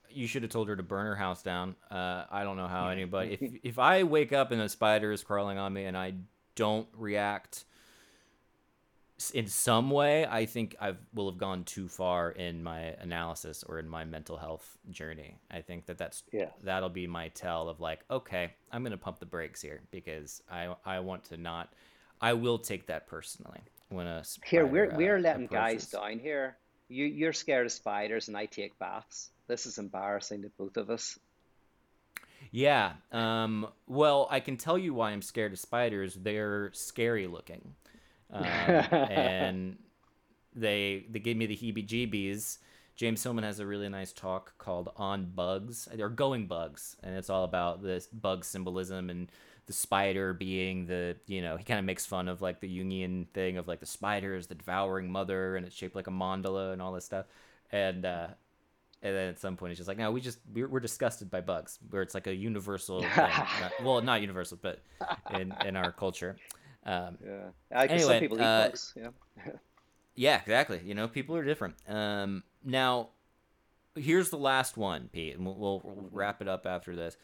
[0.10, 1.76] you should have told her to burn her house down.
[1.92, 3.38] Uh, I don't know how anybody.
[3.40, 6.14] If if I wake up and a spider is crawling on me and I
[6.56, 7.66] don't react
[9.34, 13.80] in some way, I think I will have gone too far in my analysis or
[13.80, 15.38] in my mental health journey.
[15.52, 16.50] I think that that's yeah.
[16.64, 20.76] that'll be my tell of like, okay, I'm gonna pump the brakes here because I
[20.86, 21.74] I want to not.
[22.22, 23.60] I will take that personally
[23.90, 25.90] when a spider, here we're we're uh, letting approaches.
[25.92, 26.58] guys down here.
[26.90, 29.32] You you're scared of spiders and I take baths.
[29.48, 31.18] This is embarrassing to both of us.
[32.52, 32.94] Yeah.
[33.12, 36.16] Um, well, I can tell you why I'm scared of spiders.
[36.16, 37.76] They're scary looking
[38.34, 39.78] um, and
[40.56, 42.58] they they gave me the heebie-jeebies.
[42.96, 47.30] James Hillman has a really nice talk called "On Bugs" or "Going Bugs," and it's
[47.30, 49.32] all about this bug symbolism and
[49.66, 53.28] the spider being the you know he kind of makes fun of like the Jungian
[53.30, 56.74] thing of like the spider is the devouring mother and it's shaped like a mandala
[56.74, 57.26] and all this stuff,
[57.72, 58.28] and uh,
[59.02, 61.42] and then at some point he's just like no we just we're, we're disgusted by
[61.42, 64.80] bugs where it's like a universal not, well not universal but
[65.34, 66.38] in in our culture
[66.86, 67.50] um, yeah.
[67.76, 68.94] I anyway, some people eat uh, bugs.
[68.96, 69.10] Yeah.
[70.16, 70.82] yeah, exactly.
[70.84, 71.76] You know, people are different.
[71.88, 73.10] Um, now,
[73.96, 77.18] here's the last one, Pete, and we'll, we'll, we'll wrap it up after this.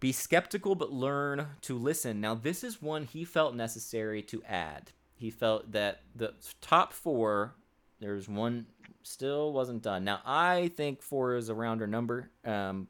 [0.00, 2.20] Be skeptical, but learn to listen.
[2.20, 4.92] Now, this is one he felt necessary to add.
[5.14, 6.32] He felt that the
[6.62, 7.54] top four,
[8.00, 8.66] there's one
[9.02, 10.04] still wasn't done.
[10.04, 12.88] Now, I think four is a rounder number, um,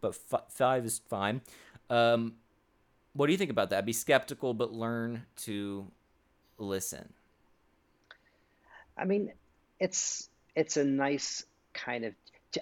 [0.00, 1.40] but f- five is fine.
[1.88, 2.34] Um,
[3.12, 3.86] what do you think about that?
[3.86, 5.86] Be skeptical, but learn to
[6.58, 7.12] listen.
[8.96, 9.32] I mean,
[9.78, 12.14] it's it's a nice kind of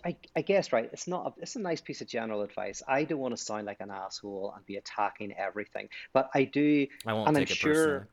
[0.04, 0.88] I, I, guess right.
[0.92, 1.26] It's not.
[1.26, 2.82] A, it's a nice piece of general advice.
[2.86, 6.86] I don't want to sound like an asshole and be attacking everything, but I do.
[7.06, 8.06] I won't and take I'm it sure, personally.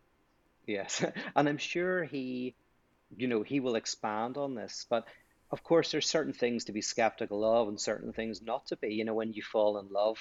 [0.68, 1.06] Yes,
[1.36, 2.56] and I'm sure he,
[3.16, 4.86] you know, he will expand on this.
[4.90, 5.06] But
[5.52, 8.94] of course, there's certain things to be skeptical of and certain things not to be.
[8.94, 10.18] You know, when you fall in love,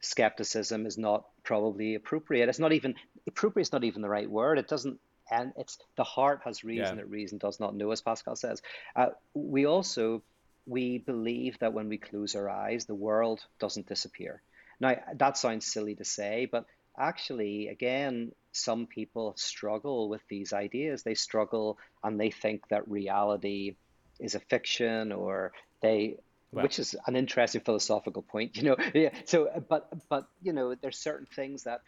[0.00, 2.48] skepticism is not probably appropriate.
[2.48, 2.94] It's not even
[3.26, 3.62] appropriate.
[3.62, 4.58] Is not even the right word.
[4.58, 5.00] It doesn't.
[5.30, 7.02] And it's the heart has reason yeah.
[7.02, 8.60] that reason does not know, as Pascal says.
[8.94, 10.22] Uh, we also
[10.66, 14.42] we believe that when we close our eyes, the world doesn't disappear.
[14.80, 16.66] Now that sounds silly to say, but
[16.98, 21.02] actually, again, some people struggle with these ideas.
[21.02, 23.76] They struggle and they think that reality
[24.20, 26.16] is a fiction or they
[26.52, 26.64] Wow.
[26.64, 28.76] Which is an interesting philosophical point, you know.
[28.94, 29.14] Yeah.
[29.24, 31.80] So, but but you know, there's certain things that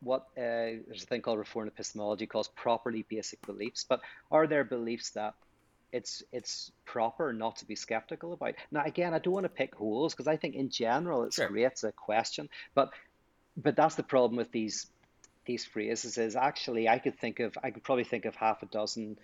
[0.00, 3.84] what uh, there's a thing called reformed epistemology calls properly basic beliefs.
[3.88, 4.00] But
[4.30, 5.34] are there beliefs that
[5.94, 8.54] it's it's proper not to be skeptical about?
[8.72, 11.48] Now, again, I don't want to pick holes because I think in general it's sure.
[11.48, 11.66] great.
[11.66, 12.90] It's a question, but
[13.56, 14.86] but that's the problem with these
[15.46, 18.66] these phrases is actually I could think of I could probably think of half a
[18.66, 19.16] dozen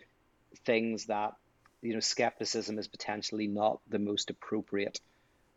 [0.65, 1.35] things that
[1.83, 5.01] you know skepticism is potentially not the most appropriate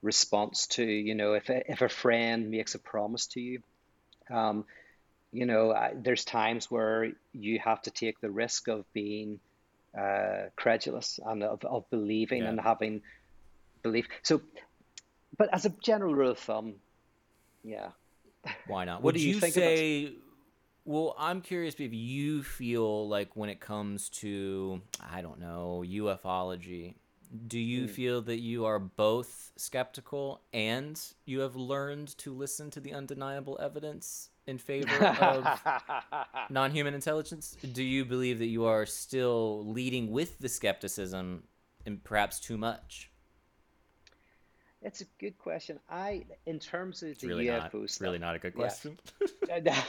[0.01, 3.61] response to you know if a, if a friend makes a promise to you
[4.31, 4.65] um,
[5.31, 9.39] you know I, there's times where you have to take the risk of being
[9.97, 12.49] uh, credulous and of, of believing yeah.
[12.49, 13.01] and having
[13.81, 14.07] belief.
[14.21, 14.41] So
[15.37, 16.75] but as a general rule of thumb
[17.63, 17.89] yeah.
[18.67, 19.01] Why not?
[19.03, 20.13] What do you, you say
[20.85, 26.95] well, I'm curious if you feel like when it comes to, I don't know, ufology,
[27.47, 27.89] do you mm.
[27.89, 33.57] feel that you are both skeptical and you have learned to listen to the undeniable
[33.61, 35.61] evidence in favor of
[36.49, 37.55] non human intelligence?
[37.73, 41.43] Do you believe that you are still leading with the skepticism
[41.85, 43.09] and perhaps too much?
[44.81, 45.79] It's a good question.
[45.89, 48.97] I, in terms of it's the really UFO not, stuff, really not a good question.
[49.63, 49.81] Yeah.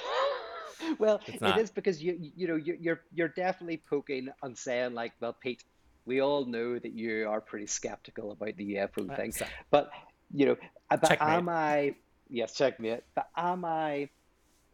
[0.98, 5.32] well, it is because you you know you're you're definitely poking and saying like, well,
[5.32, 5.64] Pete,
[6.04, 9.32] we all know that you are pretty skeptical about the UFO thing,
[9.70, 9.90] but
[10.32, 10.56] you know,
[10.90, 11.28] uh, but checkmate.
[11.28, 11.94] am I?
[12.28, 13.04] Yes, checkmate.
[13.14, 14.08] But am I?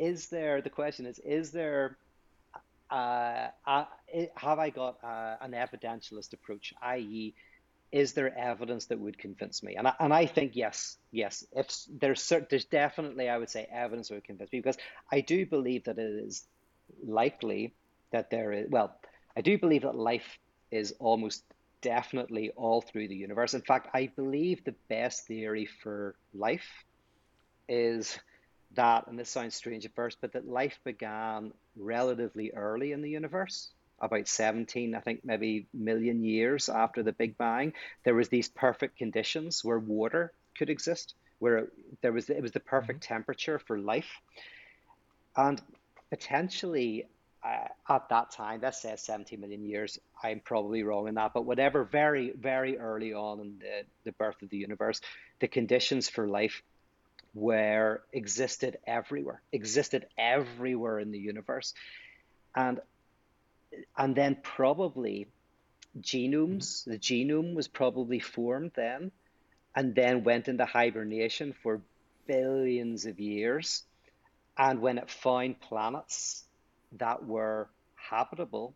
[0.01, 0.63] Is there?
[0.63, 1.97] The question is, is there?
[2.91, 3.85] uh, uh,
[4.37, 7.35] have I got uh, an evidentialist approach, i.e.,
[7.93, 9.75] is there evidence that would convince me?
[9.77, 11.45] And I, and I think yes, yes.
[11.53, 11.69] If
[12.01, 14.79] there's there's definitely, I would say, evidence that would convince me because
[15.11, 16.47] I do believe that it is
[17.05, 17.75] likely
[18.13, 18.69] that there is.
[18.71, 18.97] Well,
[19.37, 20.39] I do believe that life
[20.71, 21.43] is almost
[21.83, 23.55] definitely all through the universe.
[23.55, 26.69] In fact, I believe the best theory for life
[27.69, 28.19] is
[28.75, 33.11] that, and this sounds strange at first, but that life began relatively early in the
[33.11, 37.73] universe, about 17, I think maybe million years after the Big Bang.
[38.05, 41.69] There was these perfect conditions where water could exist, where
[42.01, 43.15] there was it was the perfect mm-hmm.
[43.15, 44.11] temperature for life,
[45.37, 45.61] and
[46.11, 47.07] potentially
[47.43, 51.47] uh, at that time, let's say 70 million years, I'm probably wrong in that, but
[51.47, 55.01] whatever, very, very early on in the, the birth of the universe,
[55.41, 56.63] the conditions for life
[57.35, 61.75] were existed everywhere, existed everywhere in the universe.
[62.55, 62.81] And
[63.97, 65.29] and then probably
[66.01, 69.13] genomes, the genome was probably formed then,
[69.77, 71.81] and then went into hibernation for
[72.27, 73.85] billions of years.
[74.59, 76.45] And when it found planets
[76.93, 78.75] that were habitable,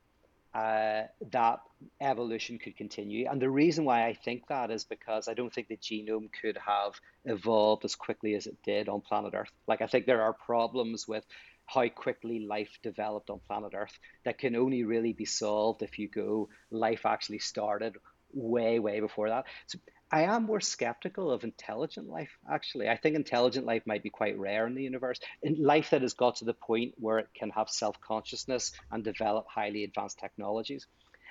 [0.55, 1.03] uh,
[1.33, 1.61] that
[2.01, 3.29] evolution could continue.
[3.31, 6.59] And the reason why I think that is because I don't think the genome could
[6.59, 9.51] have evolved as quickly as it did on planet Earth.
[9.67, 11.25] Like, I think there are problems with
[11.67, 16.09] how quickly life developed on planet Earth that can only really be solved if you
[16.09, 17.97] go, life actually started
[18.33, 19.47] way, way before that.
[19.67, 19.79] So
[20.11, 22.89] I am more skeptical of intelligent life, actually.
[22.89, 25.19] I think intelligent life might be quite rare in the universe.
[25.43, 29.03] In life that has got to the point where it can have self consciousness and
[29.03, 30.87] develop highly advanced technologies.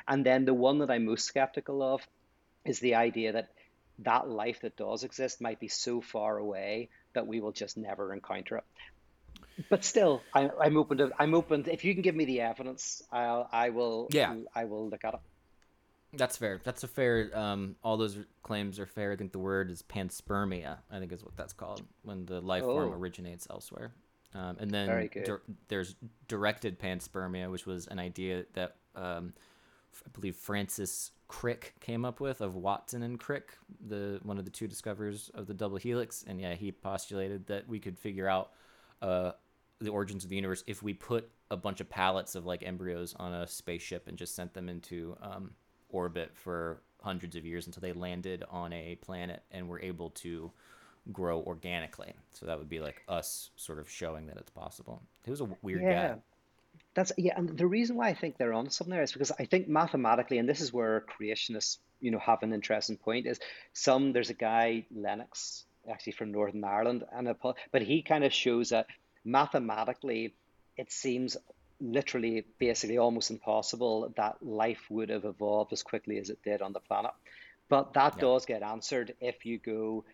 [0.08, 2.06] And then the one that I'm most skeptical of
[2.66, 3.50] is the idea that
[4.00, 8.14] that life that does exist might be so far away that we will just never
[8.14, 8.64] encounter it.
[9.70, 11.12] But still, I, am open to.
[11.20, 11.64] I'm open.
[11.64, 14.08] To, if you can give me the evidence, I'll, I will.
[14.10, 14.36] Yeah.
[14.56, 15.20] I will look at it.
[16.14, 16.60] That's fair.
[16.64, 17.30] That's a fair.
[17.34, 19.12] Um, all those claims are fair.
[19.12, 20.78] I think the word is panspermia.
[20.92, 22.74] I think is what that's called when the life oh.
[22.74, 23.92] form originates elsewhere.
[24.36, 25.38] Um, and then di-
[25.68, 25.96] there's
[26.28, 29.34] directed panspermia, which was an idea that um,
[30.06, 33.54] I believe Francis Crick came up with of Watson and Crick,
[33.88, 36.24] the one of the two discoverers of the double helix.
[36.28, 38.52] And yeah, he postulated that we could figure out
[39.02, 39.32] uh,
[39.80, 43.16] the origins of the universe if we put a bunch of pallets of like embryos
[43.20, 45.52] on a spaceship and just sent them into um,
[45.90, 50.52] orbit for hundreds of years until they landed on a planet and were able to
[51.12, 52.14] grow organically.
[52.32, 55.02] So that would be like us sort of showing that it's possible.
[55.26, 56.08] He was a weird yeah.
[56.08, 56.16] guy.
[56.96, 59.46] That's yeah, and the reason why I think they're on something there is because I
[59.46, 63.26] think mathematically, and this is where creationists, you know, have an interesting point.
[63.26, 63.40] Is
[63.74, 67.36] some there's a guy Lennox actually from Northern Ireland, and a,
[67.72, 68.88] but he kind of shows that
[69.26, 70.36] mathematically,
[70.78, 71.36] it seems
[71.82, 76.74] literally basically almost impossible that life would have evolved as quickly as it did on
[76.74, 77.12] the planet.
[77.70, 78.22] But that yeah.
[78.22, 80.06] does get answered if you go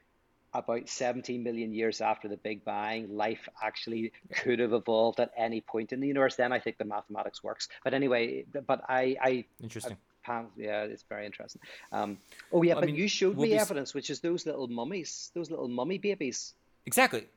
[0.54, 5.62] about 17 million years after the Big Bang, life actually could have evolved at any
[5.62, 6.36] point in the universe.
[6.36, 7.70] Then I think the mathematics works.
[7.84, 9.98] But anyway, but I, I interesting.
[10.28, 11.62] I, yeah, it's very interesting.
[11.92, 12.18] Um,
[12.52, 13.60] oh yeah, well, but mean, you showed we'll me be...
[13.60, 16.54] evidence, which is those little mummies, those little mummy babies.
[16.86, 17.28] Exactly.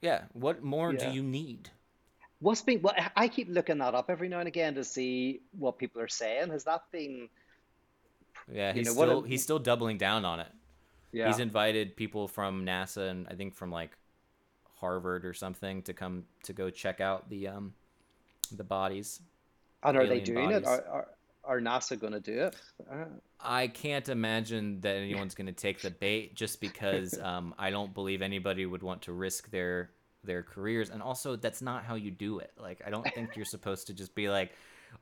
[0.00, 0.22] Yeah.
[0.32, 1.08] What more yeah.
[1.08, 1.70] do you need?
[2.40, 2.82] What's been?
[2.82, 6.08] Well, I keep looking that up every now and again to see what people are
[6.08, 6.50] saying.
[6.50, 7.28] Has that been?
[8.52, 10.48] Yeah, he's know, still he's still doubling down on it.
[11.12, 11.28] Yeah.
[11.28, 13.96] He's invited people from NASA and I think from like
[14.80, 17.74] Harvard or something to come to go check out the um
[18.56, 19.20] the bodies.
[19.82, 20.62] And are they doing bodies.
[20.62, 20.66] it?
[20.66, 21.08] Are, are,
[21.44, 22.56] are NASA going to do it?
[22.90, 23.04] Uh,
[23.40, 27.92] I can't imagine that anyone's going to take the bait just because um, I don't
[27.92, 29.90] believe anybody would want to risk their
[30.24, 33.44] their careers and also that's not how you do it like i don't think you're
[33.44, 34.52] supposed to just be like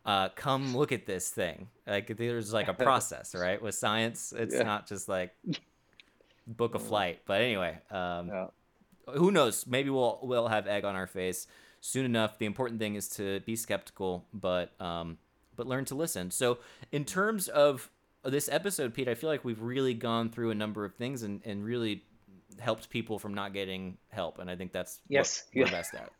[0.06, 4.54] uh, come look at this thing like there's like a process right with science it's
[4.54, 4.62] yeah.
[4.62, 5.34] not just like
[6.56, 8.46] book a flight but anyway um, yeah.
[9.14, 11.46] who knows maybe we'll we'll have egg on our face
[11.80, 15.18] soon enough the important thing is to be skeptical but um,
[15.56, 16.58] but learn to listen so
[16.92, 17.90] in terms of
[18.24, 21.40] this episode pete i feel like we've really gone through a number of things and,
[21.44, 22.02] and really
[22.58, 26.10] helped people from not getting help, and I think that's yes, what we're best at.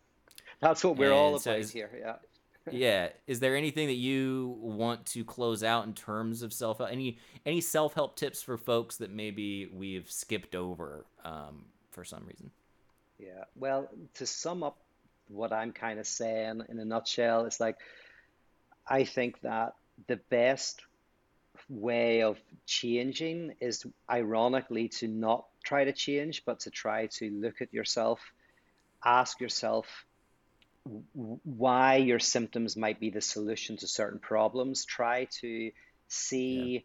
[0.60, 1.90] That's what we're and all about here.
[1.98, 2.16] Yeah.
[2.70, 3.08] Yeah.
[3.26, 6.90] Is there anything that you want to close out in terms of self help?
[6.90, 12.24] Any any self help tips for folks that maybe we've skipped over um, for some
[12.26, 12.50] reason?
[13.18, 13.44] Yeah.
[13.56, 14.78] Well, to sum up
[15.28, 17.76] what I'm kind of saying in a nutshell, is like
[18.86, 19.74] I think that
[20.06, 20.82] the best
[21.68, 27.60] way of changing is ironically to not try to change, but to try to look
[27.60, 28.20] at yourself,
[29.04, 29.86] ask yourself,
[30.84, 34.84] why your symptoms might be the solution to certain problems.
[34.84, 35.70] Try to
[36.08, 36.80] see yeah.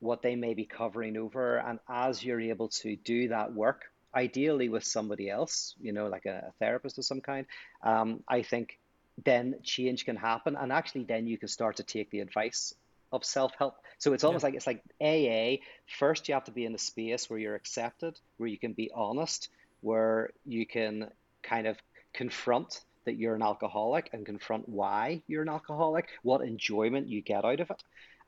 [0.00, 1.58] what they may be covering over.
[1.58, 3.84] And as you're able to do that work,
[4.14, 7.46] ideally with somebody else, you know, like a, a therapist of some kind,
[7.82, 8.78] um, I think
[9.24, 10.56] then change can happen.
[10.56, 12.74] And actually, then you can start to take the advice
[13.12, 13.76] of self help.
[13.98, 14.48] So it's almost yeah.
[14.48, 15.64] like it's like AA.
[15.98, 18.90] First, you have to be in a space where you're accepted, where you can be
[18.94, 19.48] honest,
[19.80, 21.10] where you can
[21.42, 21.76] kind of
[22.12, 27.44] confront that you're an alcoholic and confront why you're an alcoholic, what enjoyment you get
[27.44, 27.82] out of it.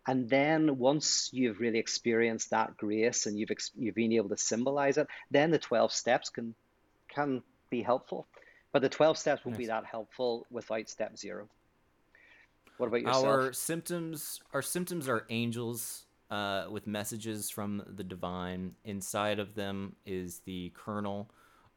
[0.07, 4.37] And then once you've really experienced that grace and you've ex- you've been able to
[4.37, 6.55] symbolize it, then the 12 steps can
[7.09, 8.27] can be helpful.
[8.73, 9.67] But the 12 steps won't nice.
[9.67, 11.49] be that helpful without step 0.
[12.79, 13.25] What about yourself?
[13.25, 18.75] Our symptoms our symptoms are angels uh, with messages from the divine.
[18.85, 21.31] Inside of them is the kernel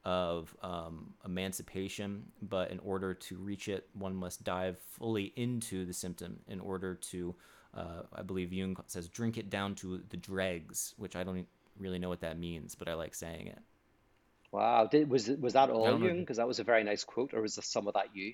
[0.05, 5.93] of um, emancipation, but in order to reach it, one must dive fully into the
[5.93, 7.35] symptom in order to,
[7.75, 11.47] uh, I believe Jung says, drink it down to the dregs, which I don't
[11.79, 13.59] really know what that means, but I like saying it.
[14.51, 16.19] Wow, Did, was was that all Jung?
[16.19, 18.33] Because that was a very nice quote, or was there some of that you?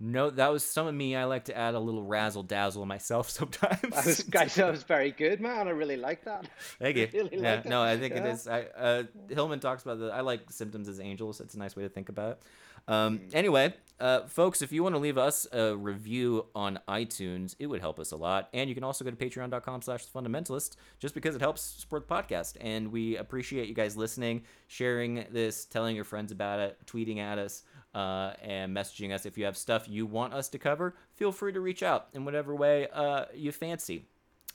[0.00, 1.16] No, that was some of me.
[1.16, 3.80] I like to add a little razzle dazzle myself sometimes.
[3.80, 5.66] That was, guys, that was very good, man.
[5.66, 6.48] I really like that.
[6.78, 7.08] Thank you.
[7.18, 8.24] Really yeah, like no, I think yeah.
[8.24, 8.46] it is.
[8.46, 10.10] I, uh, Hillman talks about the.
[10.10, 11.40] I like symptoms as angels.
[11.40, 12.42] It's a nice way to think about it.
[12.86, 13.34] Um, mm.
[13.34, 17.80] Anyway, uh, folks, if you want to leave us a review on iTunes, it would
[17.80, 18.48] help us a lot.
[18.54, 22.14] And you can also go to patreon.com slash fundamentalist just because it helps support the
[22.14, 22.56] podcast.
[22.60, 27.38] And we appreciate you guys listening, sharing this, telling your friends about it, tweeting at
[27.38, 27.62] us
[27.94, 29.26] uh, and messaging us.
[29.26, 32.24] If you have stuff you want us to cover, feel free to reach out in
[32.24, 34.06] whatever way uh, you fancy.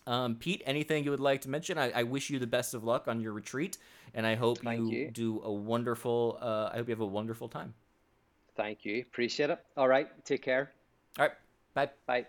[0.05, 1.77] Um, Pete, anything you would like to mention?
[1.77, 3.77] I, I, wish you the best of luck on your retreat,
[4.13, 6.37] and I hope you, you, do a wonderful.
[6.41, 7.73] Uh, I hope you have a wonderful time.
[8.55, 8.99] Thank you.
[9.01, 9.59] Appreciate it.
[9.77, 10.09] All right.
[10.25, 10.71] Take care.
[11.17, 11.33] All right.
[11.73, 11.89] Bye.
[12.05, 12.25] Bye.